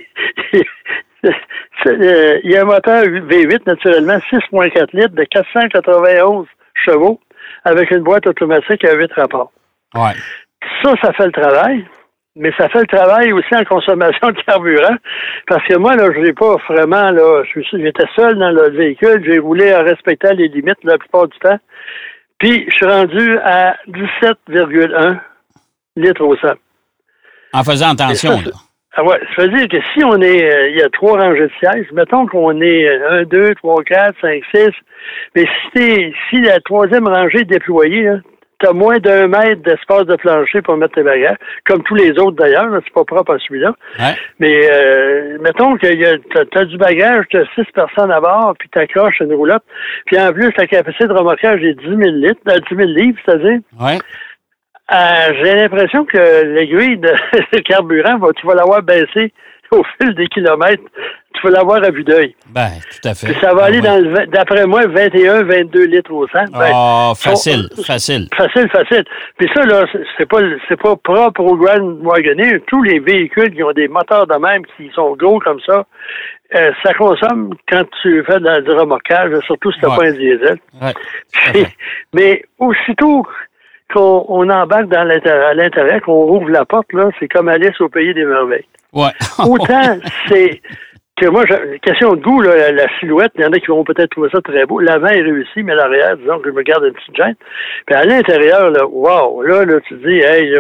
c'est- 0.53 1.89
euh, 1.89 2.39
il 2.45 2.51
y 2.53 2.57
a 2.57 2.63
un 2.63 2.65
moteur 2.65 3.03
V8, 3.05 3.67
naturellement, 3.67 4.19
6,4 4.31 4.89
litres 4.93 5.15
de 5.15 5.25
491 5.25 6.47
chevaux, 6.75 7.21
avec 7.65 7.91
une 7.91 8.01
boîte 8.05 8.27
automatique 8.27 8.85
à 8.85 8.95
8 8.95 9.13
rapports. 9.15 9.51
Ouais. 9.95 10.13
Ça, 10.83 10.95
ça 11.03 11.13
fait 11.15 11.27
le 11.27 11.33
travail. 11.33 11.85
Mais 12.37 12.53
ça 12.57 12.69
fait 12.69 12.81
le 12.81 12.87
travail 12.87 13.33
aussi 13.33 13.55
en 13.55 13.65
consommation 13.65 14.29
de 14.31 14.41
carburant. 14.43 14.97
Parce 15.49 15.67
que 15.67 15.77
moi, 15.77 15.97
là, 15.97 16.11
je 16.15 16.21
n'ai 16.21 16.33
pas 16.33 16.57
vraiment, 16.69 17.11
là, 17.11 17.43
j'étais 17.55 18.07
seul 18.15 18.39
dans 18.39 18.51
le 18.51 18.71
véhicule. 18.71 19.23
J'ai 19.27 19.39
roulé 19.39 19.75
en 19.75 19.83
respectant 19.83 20.33
les 20.33 20.49
limites 20.49 20.79
la 20.85 20.99
plupart 20.99 21.27
du 21.27 21.39
temps. 21.39 21.59
Puis, 22.39 22.67
je 22.69 22.75
suis 22.75 22.87
rendu 22.87 23.39
à 23.39 23.77
17,1 23.89 25.19
litres 25.97 26.25
au 26.25 26.37
100. 26.37 26.49
En 27.53 27.65
faisant 27.65 27.91
attention, 27.91 28.39
ça, 28.39 28.45
là. 28.45 28.57
Ah 28.97 29.05
ouais, 29.05 29.21
ça 29.37 29.43
veut 29.43 29.57
dire 29.57 29.69
que 29.69 29.77
si 29.95 30.05
on 30.05 30.21
est, 30.21 30.53
euh, 30.53 30.69
il 30.71 30.77
y 30.77 30.83
a 30.83 30.89
trois 30.91 31.17
rangées 31.17 31.47
de 31.47 31.53
sièges, 31.61 31.87
mettons 31.93 32.27
qu'on 32.27 32.61
est 32.61 32.89
euh, 32.89 33.21
1, 33.21 33.25
2, 33.25 33.55
3, 33.55 33.85
4, 33.85 34.17
5, 34.21 34.43
6, 34.53 34.69
mais 35.37 35.45
si, 35.73 36.13
si 36.29 36.41
la 36.41 36.59
troisième 36.61 37.07
rangée 37.07 37.41
est 37.41 37.45
déployée, 37.45 38.11
tu 38.61 38.69
as 38.69 38.73
moins 38.73 38.99
d'un 38.99 39.27
mètre 39.27 39.63
d'espace 39.63 40.05
de 40.05 40.17
plancher 40.17 40.63
pour 40.63 40.77
mettre 40.77 40.95
tes 40.95 41.03
bagages, 41.03 41.37
comme 41.65 41.83
tous 41.83 41.95
les 41.95 42.11
autres 42.19 42.37
d'ailleurs, 42.37 42.69
c'est 42.85 42.93
pas 42.93 43.05
propre 43.05 43.35
à 43.35 43.39
celui-là. 43.39 43.73
Ouais. 43.99 44.15
Mais 44.39 44.69
euh, 44.71 45.39
mettons 45.41 45.77
que 45.77 45.87
tu 45.87 46.59
as, 46.59 46.65
du 46.65 46.77
bagage, 46.77 47.25
tu 47.31 47.39
as 47.39 47.45
six 47.55 47.65
personnes 47.75 48.11
à 48.11 48.21
bord, 48.21 48.55
puis 48.59 48.69
tu 48.71 48.79
accroches 48.79 49.21
une 49.21 49.35
roulotte, 49.35 49.65
puis 50.07 50.21
en 50.21 50.33
plus, 50.33 50.51
la 50.57 50.67
capacité 50.67 51.07
de 51.07 51.13
remorquage 51.13 51.63
est 51.63 51.75
10 51.75 51.87
000 51.87 51.99
litres, 52.01 52.41
euh, 52.49 52.59
10 52.71 52.77
000 52.77 52.89
livres, 52.91 53.19
c'est-à-dire. 53.25 53.61
Ouais. 53.81 53.99
Euh, 54.93 55.33
J'ai 55.43 55.55
l'impression 55.55 56.05
que 56.05 56.45
l'aiguille 56.45 56.99
de 56.99 57.09
de 57.53 57.59
carburant, 57.61 58.19
va, 58.19 58.29
tu 58.37 58.47
vas 58.47 58.55
l'avoir 58.55 58.83
baissé 58.83 59.33
au 59.79 59.83
fil 60.01 60.15
des 60.15 60.27
kilomètres. 60.29 60.83
Tu 61.35 61.47
vas 61.47 61.53
l'avoir 61.59 61.83
à 61.85 61.91
vue 61.91 62.03
d'œil. 62.05 62.35
Ben, 62.49 62.69
tout 62.91 63.09
à 63.09 63.15
fait. 63.15 63.29
Puis 63.29 63.41
ça 63.41 63.55
va 63.55 63.63
Ah, 63.63 63.67
aller 63.67 63.79
ouais. 63.81 63.87
dans 63.87 63.97
le, 63.99 64.11
vingt- 64.13 64.27
d'après 64.31 64.67
moi, 64.67 64.87
21, 64.87 65.45
22 65.45 65.85
litres 65.87 66.13
au 66.13 66.27
100. 66.29 66.33
Ben, 66.53 66.71
Ah, 66.75 67.13
facile, 67.17 67.69
facile. 67.87 68.29
Facile, 68.37 68.69
facile. 68.69 69.05
Puis 69.39 69.49
ça, 69.55 69.65
là, 69.65 69.85
c'est- 70.19 70.27
pas, 70.27 70.41
pas 70.83 70.97
propre 70.97 71.41
au 71.41 71.57
Grand 71.57 71.81
Wagoneer. 72.03 72.61
Tous 72.67 72.83
les 72.83 72.99
véhicules 72.99 73.55
qui 73.55 73.63
ont 73.63 73.73
des 73.73 73.89
moteurs 73.89 74.27
de 74.27 74.35
même, 74.35 74.63
qui 74.77 74.91
sont 74.95 75.15
gros 75.17 75.39
comme 75.39 75.61
ça, 75.67 75.87
euh, 76.57 76.73
ça 76.83 76.93
consomme 76.95 77.55
quand 77.71 77.85
tu 78.03 78.23
fais 78.25 78.41
de 78.41 78.61
du 78.63 78.71
remorquage, 78.73 79.33
surtout 79.47 79.71
si 79.73 79.81
t'as 79.81 79.89
Ouais. 79.91 79.97
pas 79.97 80.05
un 80.09 80.13
diesel. 80.13 80.59
Ouais. 80.83 80.93
Puis, 81.33 81.65
mais 82.13 82.45
aussitôt 82.59 83.25
qu'on 83.95 84.25
on 84.29 84.49
embarque 84.51 84.89
dans 84.89 85.01
à 85.09 85.55
l'intérieur, 85.55 86.01
qu'on 86.03 86.29
ouvre 86.37 86.51
la 86.51 86.65
porte, 86.65 86.93
là, 86.93 87.09
c'est 87.19 87.29
comme 87.29 87.49
Alice 87.49 87.81
au 87.81 87.89
pays 87.89 88.13
des 88.15 88.25
merveilles. 88.25 88.67
Ouais. 88.93 89.11
Autant 89.39 89.99
c'est 90.29 90.61
que 91.21 91.27
moi, 91.27 91.45
question 91.83 92.15
de 92.15 92.23
goût, 92.23 92.41
là, 92.41 92.73
la, 92.73 92.87
silhouette, 92.99 93.33
il 93.37 93.43
y 93.43 93.45
en 93.45 93.53
a 93.53 93.59
qui 93.59 93.67
vont 93.67 93.85
peut-être 93.85 94.11
trouver 94.11 94.31
ça 94.33 94.41
très 94.41 94.65
beau. 94.65 94.81
L'avant 94.81 95.09
est 95.09 95.21
réussi, 95.21 95.63
mais 95.63 95.75
l'arrière, 95.75 96.17
disons 96.17 96.39
que 96.39 96.49
je 96.49 96.55
me 96.55 96.63
garde 96.63 96.85
une 96.85 96.95
petite 96.95 97.17
gêne. 97.17 97.35
Puis 97.87 97.95
à 97.95 98.05
l'intérieur, 98.05 98.71
là, 98.71 98.87
wow, 98.87 99.43
là, 99.43 99.65
là, 99.65 99.81
tu 99.87 99.95
dis, 99.97 100.19
hey, 100.21 100.55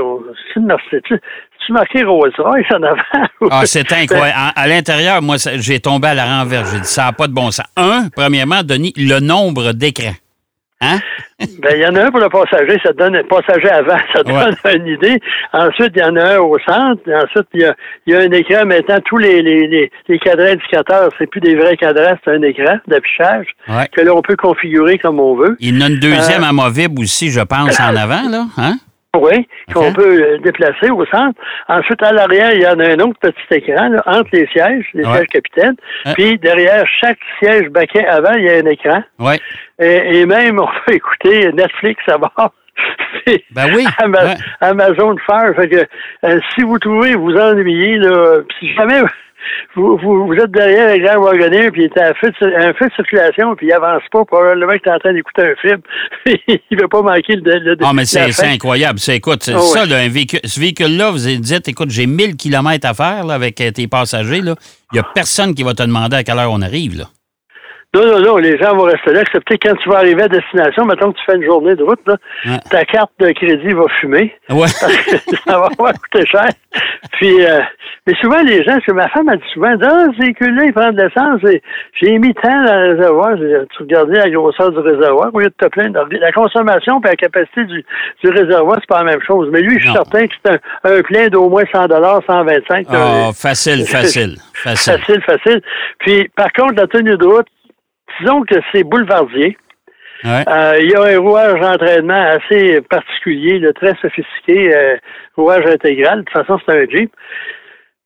c'est 0.52 0.60
une. 0.60 0.76
Tu, 1.08 1.72
marqué 1.72 2.02
Rolls-Royce 2.02 2.66
en 2.72 2.82
avant? 2.82 3.26
Ah, 3.50 3.62
c'est 3.64 3.90
incroyable. 3.92 4.32
À, 4.36 4.60
à 4.60 4.66
l'intérieur, 4.66 5.22
moi, 5.22 5.36
j'ai 5.38 5.80
tombé 5.80 6.08
à 6.08 6.14
la 6.14 6.24
renverse. 6.24 6.72
J'ai 6.72 6.80
dit, 6.80 6.86
ça 6.86 7.04
n'a 7.04 7.12
pas 7.12 7.26
de 7.26 7.32
bon 7.32 7.50
sens. 7.50 7.66
Un, 7.76 8.08
premièrement, 8.14 8.62
Denis, 8.62 8.92
le 8.96 9.20
nombre 9.20 9.72
d'écrans. 9.72 10.14
Hein? 10.82 10.98
Ben, 11.60 11.72
il 11.74 11.80
y 11.82 11.86
en 11.86 11.94
a 11.94 12.04
un 12.06 12.10
pour 12.10 12.20
le 12.20 12.28
passager, 12.30 12.78
ça 12.82 12.92
te 12.92 12.98
donne 12.98 13.14
un 13.16 13.22
passager 13.24 13.68
avant, 13.70 13.98
ça 14.14 14.22
Ouais. 14.26 14.50
donne 14.76 14.86
une 14.86 14.94
idée. 14.94 15.18
Ensuite, 15.52 15.92
il 15.94 16.00
y 16.00 16.04
en 16.04 16.16
a 16.16 16.36
un 16.36 16.38
au 16.38 16.58
centre. 16.60 17.00
Et 17.06 17.14
ensuite, 17.14 17.46
il 17.54 17.60
y 17.60 17.64
a, 17.64 17.74
il 18.06 18.12
y 18.14 18.16
a 18.16 18.20
un 18.20 18.30
écran. 18.30 18.64
Maintenant, 18.66 18.98
tous 19.04 19.18
les, 19.18 19.42
les, 19.42 19.66
les, 19.66 19.90
les 20.08 20.18
cadrans 20.18 20.52
indicateurs, 20.52 21.10
c'est 21.18 21.26
plus 21.28 21.40
des 21.40 21.54
vrais 21.54 21.76
cadrans, 21.76 22.16
c'est 22.24 22.30
un 22.34 22.42
écran 22.42 22.78
d'affichage 22.86 23.46
Ouais. 23.68 23.86
que 23.92 24.00
là, 24.00 24.14
on 24.14 24.22
peut 24.22 24.36
configurer 24.36 24.98
comme 24.98 25.20
on 25.20 25.34
veut. 25.36 25.56
Il 25.60 25.74
y 25.74 25.78
en 25.78 25.86
a 25.86 25.88
une 25.90 25.98
deuxième 26.00 26.44
Euh, 26.44 26.48
amovible 26.48 27.00
aussi, 27.02 27.30
je 27.30 27.40
pense, 27.40 27.78
en 27.78 27.94
avant, 27.96 28.28
là. 28.30 28.46
Hein? 28.56 28.76
Oui, 29.18 29.48
qu'on 29.74 29.92
peut 29.92 30.22
euh, 30.22 30.38
déplacer 30.38 30.88
au 30.88 31.04
centre. 31.06 31.40
Ensuite, 31.68 32.00
à 32.00 32.12
l'arrière, 32.12 32.52
il 32.54 32.62
y 32.62 32.66
en 32.66 32.78
a 32.78 32.90
un 32.90 32.98
autre 33.00 33.18
petit 33.18 33.42
écran 33.50 33.90
entre 34.06 34.28
les 34.32 34.46
sièges, 34.46 34.86
les 34.94 35.02
sièges 35.02 35.26
capitaines. 35.26 35.74
Puis 36.14 36.38
derrière 36.38 36.84
chaque 37.00 37.18
siège 37.40 37.68
baquet 37.70 38.06
avant, 38.06 38.34
il 38.34 38.44
y 38.44 38.50
a 38.50 38.58
un 38.58 38.66
écran. 38.66 39.02
Oui. 39.18 39.34
Et, 39.80 40.24
même, 40.26 40.60
on 40.60 40.68
peut 40.86 40.94
écouter 40.94 41.52
Netflix 41.52 42.00
à 42.08 42.18
bord. 42.18 42.52
ben 43.50 43.74
oui. 43.74 43.84
Amazon 44.60 45.16
Fire. 45.26 45.56
Fait 45.56 45.68
que 45.68 45.86
euh, 46.24 46.40
si 46.54 46.62
vous 46.62 46.78
trouvez 46.78 47.16
vous 47.16 47.34
ennuyez, 47.34 47.96
là, 47.96 48.42
si 48.60 48.72
jamais 48.74 49.00
vous, 49.74 49.96
vous, 49.98 50.34
êtes 50.34 50.50
derrière 50.50 50.88
un 50.88 50.98
grand 50.98 51.24
wagonnier, 51.24 51.70
puis 51.70 51.82
il 51.82 51.84
est 51.84 51.98
à 51.98 52.08
un 52.08 52.14
feu 52.14 52.30
de 52.30 52.94
circulation, 52.94 53.54
puis 53.56 53.68
il 53.68 53.72
avance 53.72 54.02
pas. 54.10 54.24
Probablement 54.24 54.72
qu'il 54.72 54.90
est 54.90 54.94
en 54.94 54.98
train 54.98 55.12
d'écouter 55.12 55.42
un 55.42 55.54
film. 55.60 55.80
il 56.26 56.60
ne 56.70 56.80
veut 56.80 56.88
pas 56.88 57.02
manquer 57.02 57.36
le. 57.36 57.58
le 57.58 57.76
ah, 57.82 57.92
mais 57.94 58.04
c'est 58.04 58.44
incroyable. 58.44 58.98
C'est, 58.98 59.16
écoute, 59.16 59.42
c'est 59.42 59.54
oh, 59.54 59.60
ça, 59.60 59.82
un 59.82 60.08
véhicule, 60.08 60.40
ce 60.44 60.60
véhicule-là, 60.60 61.10
vous 61.10 61.18
dites, 61.18 61.68
écoute, 61.68 61.90
j'ai 61.90 62.06
1000 62.06 62.36
km 62.36 62.88
à 62.88 62.94
faire 62.94 63.26
là, 63.26 63.34
avec 63.34 63.56
tes 63.56 63.86
passagers. 63.86 64.38
Il 64.38 64.54
n'y 64.92 64.98
a 64.98 65.04
personne 65.14 65.54
qui 65.54 65.62
va 65.62 65.74
te 65.74 65.82
demander 65.82 66.16
à 66.16 66.24
quelle 66.24 66.38
heure 66.38 66.52
on 66.52 66.62
arrive. 66.62 66.98
Là. 66.98 67.04
Non, 67.92 68.06
non, 68.06 68.20
non, 68.20 68.36
les 68.36 68.56
gens 68.56 68.76
vont 68.76 68.84
rester 68.84 69.12
là, 69.12 69.22
excepté 69.22 69.58
quand 69.58 69.74
tu 69.74 69.88
vas 69.88 69.98
arriver 69.98 70.22
à 70.22 70.28
destination, 70.28 70.84
maintenant 70.84 71.10
que 71.10 71.18
tu 71.18 71.24
fais 71.26 71.36
une 71.36 71.44
journée 71.44 71.74
de 71.74 71.82
route, 71.82 72.00
là, 72.06 72.16
ta 72.70 72.84
carte 72.84 73.10
de 73.18 73.32
crédit 73.32 73.72
va 73.72 73.84
fumer. 74.00 74.32
Ouais. 74.48 74.68
ça 74.68 75.58
va 75.58 75.70
pas 75.70 75.92
coûter 75.94 76.24
cher. 76.24 76.50
Puis, 77.12 77.44
euh, 77.44 77.60
mais 78.06 78.14
souvent, 78.20 78.40
les 78.42 78.62
gens, 78.64 78.78
que 78.80 78.92
ma 78.92 79.08
femme 79.08 79.28
a 79.28 79.36
dit 79.36 79.42
souvent, 79.52 79.74
ah, 79.82 80.06
ce 80.16 80.22
véhicule-là, 80.22 80.64
il 80.66 80.72
prend 80.72 80.90
de 80.92 81.02
l'essence. 81.02 81.40
J'ai 82.00 82.18
mis 82.18 82.32
tant 82.34 82.64
dans 82.64 82.80
le 82.80 82.94
réservoir. 82.94 83.34
Tu 83.36 83.82
regardais 83.82 84.18
la 84.18 84.30
grosseur 84.30 84.70
du 84.70 84.78
réservoir 84.78 85.30
au 85.34 85.40
lieu 85.40 85.48
de 85.48 85.54
te 85.58 85.66
plaindre. 85.66 86.06
La 86.10 86.32
consommation 86.32 87.00
et 87.00 87.08
la 87.08 87.16
capacité 87.16 87.64
du, 87.64 87.84
du 88.22 88.30
réservoir, 88.30 88.78
c'est 88.80 88.88
pas 88.88 89.02
la 89.02 89.12
même 89.12 89.22
chose. 89.26 89.48
Mais 89.52 89.60
lui, 89.60 89.78
je 89.78 89.86
suis 89.86 89.92
certain 89.92 90.26
que 90.26 90.34
c'est 90.44 90.60
un, 90.84 91.02
plein 91.02 91.28
d'au 91.28 91.48
moins 91.48 91.64
100 91.72 91.88
125 91.88 92.86
Oh, 92.92 93.30
facile, 93.34 93.84
facile, 93.86 94.36
facile. 94.54 94.92
Facile, 94.94 95.22
facile. 95.22 95.60
Puis, 95.98 96.28
par 96.36 96.52
contre, 96.52 96.74
la 96.76 96.86
tenue 96.86 97.16
de 97.16 97.26
route, 97.26 97.46
disons 98.20 98.42
que 98.42 98.56
c'est 98.72 98.84
boulevardier. 98.84 99.56
Euh, 100.24 100.78
il 100.80 100.90
y 100.90 100.94
a 100.94 101.16
un 101.16 101.18
rouage 101.18 101.60
d'entraînement 101.60 102.36
assez 102.36 102.80
particulier, 102.82 103.60
très 103.74 103.94
sophistiqué, 104.02 104.74
euh, 104.74 104.96
rouage 105.36 105.64
intégral. 105.66 106.20
De 106.20 106.24
toute 106.24 106.46
façon, 106.46 106.60
c'est 106.66 106.82
un 106.82 106.86
Jeep. 106.86 107.10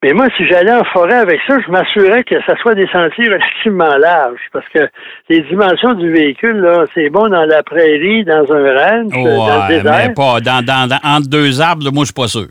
Mais 0.02 0.12
moi, 0.12 0.26
si 0.37 0.47
j'allais 0.47 0.73
en 0.73 0.85
forêt 0.85 1.14
avec 1.14 1.40
ça, 1.49 1.56
je 1.66 1.73
m'assurais 1.73 2.25
que 2.25 2.35
ça 2.47 2.56
soit 2.59 2.75
des 2.75 2.87
sentiers 2.88 3.25
relativement 3.30 3.97
larges, 3.97 4.49
parce 4.52 4.68
que 4.68 4.87
les 5.30 5.40
dimensions 5.42 5.94
du 5.94 6.12
véhicule, 6.12 6.59
là, 6.59 6.85
c'est 6.94 7.09
bon 7.09 7.26
dans 7.28 7.47
la 7.47 7.62
prairie, 7.62 8.23
dans 8.25 8.44
un 8.52 8.75
ranch, 8.75 9.12
dans 9.12 9.66
le 9.66 9.75
désert. 9.75 9.94
Mais 10.06 10.14
pas 10.14 10.40
dans, 10.40 10.62
dans, 10.64 10.99
entre 11.02 11.28
deux 11.28 11.61
arbres, 11.61 11.90
moi, 11.90 12.02
je 12.02 12.06
suis 12.06 12.14
pas 12.14 12.28
sûr. 12.28 12.49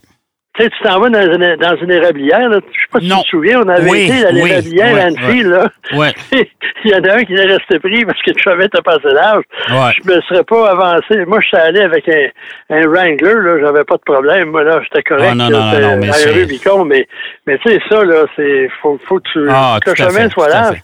Tu 0.56 0.64
sais, 0.64 0.70
tu 0.70 0.84
t'en 0.84 1.00
vas 1.00 1.10
dans 1.10 1.34
une, 1.34 1.56
dans 1.56 1.76
une 1.78 1.92
érablière, 1.92 2.48
là. 2.48 2.60
Je 2.72 2.80
sais 2.80 2.88
pas 2.92 3.00
si 3.00 3.10
tu 3.10 3.24
te 3.24 3.28
souviens, 3.30 3.62
on 3.62 3.68
avait 3.68 4.06
été 4.06 4.24
dans 4.24 4.36
l'érablière 4.36 4.96
à 4.96 5.08
Annecy, 5.08 5.44
là. 5.44 5.70
Ouais. 5.94 6.14
Il 6.86 6.92
y 6.92 6.96
en 6.96 7.04
a 7.04 7.16
un 7.16 7.24
qui 7.24 7.34
est 7.34 7.46
resté 7.46 7.80
pris 7.80 8.06
parce 8.06 8.22
que 8.22 8.32
le 8.32 8.40
chemin 8.40 8.66
était 8.66 8.82
passé 8.84 9.08
large. 9.14 9.44
Ouais. 9.72 9.92
Je 9.98 10.12
me 10.12 10.22
serais 10.22 10.44
pas 10.44 10.70
avancé. 10.70 11.26
Moi, 11.26 11.40
je 11.42 11.48
suis 11.48 11.58
allé 11.58 11.82
avec 11.82 12.08
un, 12.08 12.28
un 12.70 12.88
Wrangler, 12.88 13.36
là. 13.42 13.60
J'avais 13.62 13.84
pas 13.84 13.96
de 13.96 14.02
problème. 14.06 14.52
Moi, 14.52 14.64
là, 14.64 14.80
j'étais 14.84 15.02
correct. 15.02 15.30
Oh, 15.32 15.36
non, 15.36 15.50
non, 15.50 15.72
non, 15.72 15.80
non, 15.80 15.98
mais 15.98 16.12
c'est... 16.12 16.86
mais, 16.86 17.08
mais 17.48 17.58
tu 17.58 17.72
sais, 17.72 17.80
ça, 17.90 18.04
là, 18.04 18.26
c'est, 18.36 18.70
faut, 18.80 19.00
faut 19.08 19.20
que, 19.20 19.30
tu, 19.32 19.48
ah, 19.50 19.80
que 19.84 19.90
le 19.90 19.96
chemin 19.96 20.30
soit 20.30 20.50
large. 20.50 20.78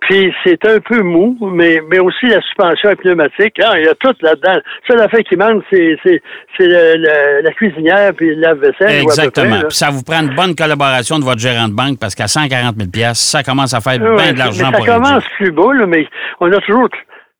Puis 0.00 0.32
c'est 0.44 0.64
un 0.66 0.78
peu 0.78 1.02
mou, 1.02 1.36
mais, 1.52 1.80
mais 1.90 1.98
aussi 1.98 2.26
la 2.26 2.40
suspension 2.42 2.90
est 2.90 2.96
pneumatique. 2.96 3.54
Ah, 3.62 3.78
il 3.78 3.86
y 3.86 3.88
a 3.88 3.94
tout 3.94 4.14
là-dedans. 4.20 4.60
Ça, 4.86 4.94
la 4.94 5.08
fait 5.08 5.24
qui 5.24 5.36
manque, 5.36 5.62
c'est, 5.70 5.96
c'est, 6.04 6.22
c'est 6.56 6.68
la 6.68 7.50
cuisinière 7.52 8.12
puis 8.16 8.34
la 8.36 8.54
vaisselle 8.54 9.02
Exactement. 9.02 9.60
Puis 9.68 9.76
ça 9.76 9.90
vous 9.90 10.02
prend 10.02 10.22
une 10.22 10.34
bonne 10.34 10.54
collaboration 10.54 11.18
de 11.18 11.24
votre 11.24 11.40
gérant 11.40 11.68
de 11.68 11.74
banque 11.74 11.98
parce 11.98 12.14
qu'à 12.14 12.28
140 12.28 12.76
000 12.76 13.14
ça 13.14 13.42
commence 13.42 13.74
à 13.74 13.80
faire 13.80 13.98
bien 13.98 14.32
de 14.32 14.38
l'argent 14.38 14.70
pour 14.70 14.84
Ça 14.84 14.94
commence 14.94 15.24
plus 15.38 15.50
bas, 15.50 15.72
là, 15.74 15.86
mais 15.86 16.06
on 16.40 16.52
a 16.52 16.60
toujours... 16.60 16.88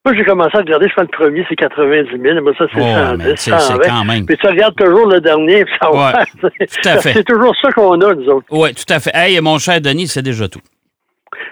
Moi, 0.05 0.15
j'ai 0.17 0.25
commencé 0.25 0.57
à 0.57 0.61
regarder, 0.61 0.89
je 0.89 0.95
pense 0.95 1.07
le 1.11 1.17
premier, 1.17 1.45
c'est 1.49 1.57
90 1.57 2.23
000. 2.23 2.41
Moi, 2.41 2.53
ça, 2.57 2.67
c'est 2.73 2.81
110, 2.81 3.35
c'est 3.37 3.89
quand 3.89 4.05
même. 4.05 4.25
Puis 4.25 4.37
tu 4.37 4.47
regardes 4.47 4.77
toujours 4.77 5.09
le 5.09 5.21
dernier, 5.21 5.65
puis 5.65 5.75
ça 5.83 5.91
va. 5.91 6.25
tout 6.41 6.89
à 6.89 6.99
fait. 6.99 7.13
C'est 7.13 7.25
toujours 7.25 7.53
ça 7.61 7.73
qu'on 7.73 8.01
a, 8.01 8.15
nous 8.15 8.29
autres. 8.29 8.47
Oui, 8.51 8.73
tout 8.73 8.93
à 8.93 9.01
fait. 9.01 9.11
Hey, 9.13 9.41
mon 9.41 9.59
cher 9.59 9.81
Denis, 9.81 10.07
c'est 10.07 10.23
déjà 10.23 10.49
tout. 10.49 10.61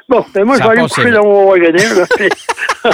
Bon, 0.08 0.24
ben 0.34 0.44
moi, 0.44 0.56
je 0.58 0.62
vais 0.62 0.68
aller 0.68 0.82
me 0.82 0.88
coucher 0.88 1.10
dans 1.10 1.24
mon 1.24 1.50
wagonnier. 1.50 1.84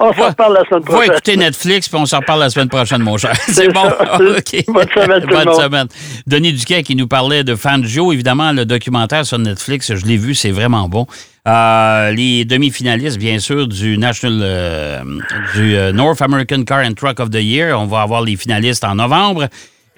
on 0.00 0.12
s'en 0.12 0.28
reparle 0.28 0.54
la 0.54 0.64
semaine 0.64 0.82
prochaine. 0.82 1.08
Va 1.08 1.14
écouter 1.14 1.36
Netflix, 1.36 1.88
puis 1.88 1.98
on 1.98 2.06
s'en 2.06 2.18
reparle 2.18 2.40
la 2.40 2.50
semaine 2.50 2.68
prochaine, 2.68 3.02
mon 3.02 3.16
cher. 3.16 3.34
C'est 3.48 3.68
bon? 3.68 3.82
Bonne 4.18 4.88
semaine, 4.88 5.22
tout 5.22 5.28
Bonne 5.28 5.54
semaine. 5.54 5.86
Denis 6.26 6.52
Duquet 6.52 6.82
qui 6.82 6.96
nous 6.96 7.06
parlait 7.06 7.44
de 7.44 7.54
Fangio. 7.54 8.12
Évidemment, 8.12 8.52
le 8.52 8.64
documentaire 8.64 9.24
sur 9.24 9.38
Netflix, 9.38 9.94
je 9.94 10.04
l'ai 10.04 10.16
vu, 10.16 10.34
c'est 10.34 10.50
vraiment 10.50 10.88
bon. 10.88 11.06
Euh, 11.46 12.10
les 12.12 12.44
demi-finalistes, 12.44 13.18
bien 13.18 13.38
sûr, 13.38 13.66
du 13.66 13.96
National, 13.96 14.40
euh, 14.42 15.02
du 15.54 15.76
euh, 15.76 15.92
North 15.92 16.20
American 16.20 16.64
Car 16.64 16.84
and 16.84 16.92
Truck 16.94 17.20
of 17.20 17.30
the 17.30 17.42
Year. 17.42 17.78
On 17.78 17.86
va 17.86 18.02
avoir 18.02 18.22
les 18.22 18.36
finalistes 18.36 18.84
en 18.84 18.96
novembre. 18.96 19.48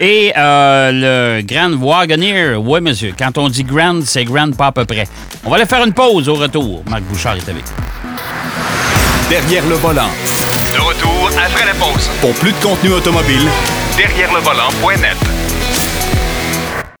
Et 0.03 0.33
euh, 0.35 0.91
le 0.91 1.43
Grand 1.43 1.73
Wagoneer, 1.79 2.55
oui, 2.55 2.81
monsieur. 2.81 3.13
Quand 3.15 3.37
on 3.37 3.49
dit 3.49 3.63
Grand, 3.63 4.01
c'est 4.03 4.25
Grand 4.25 4.49
pas 4.55 4.67
à 4.67 4.71
peu 4.71 4.83
près. 4.83 5.07
On 5.45 5.49
va 5.51 5.57
aller 5.57 5.67
faire 5.67 5.83
une 5.85 5.93
pause 5.93 6.27
au 6.27 6.33
retour. 6.33 6.81
Marc 6.89 7.03
Bouchard 7.03 7.35
est 7.35 7.47
avec 7.47 7.63
Derrière 9.29 9.63
le 9.67 9.75
volant. 9.75 10.09
De 10.73 10.79
retour 10.79 11.29
après 11.45 11.67
la 11.67 11.75
pause. 11.75 12.09
Pour 12.19 12.33
plus 12.33 12.51
de 12.51 12.57
contenu 12.63 12.93
automobile, 12.93 13.47
derrière 13.95 14.33
le 14.33 14.39
volant.net. 14.39 15.40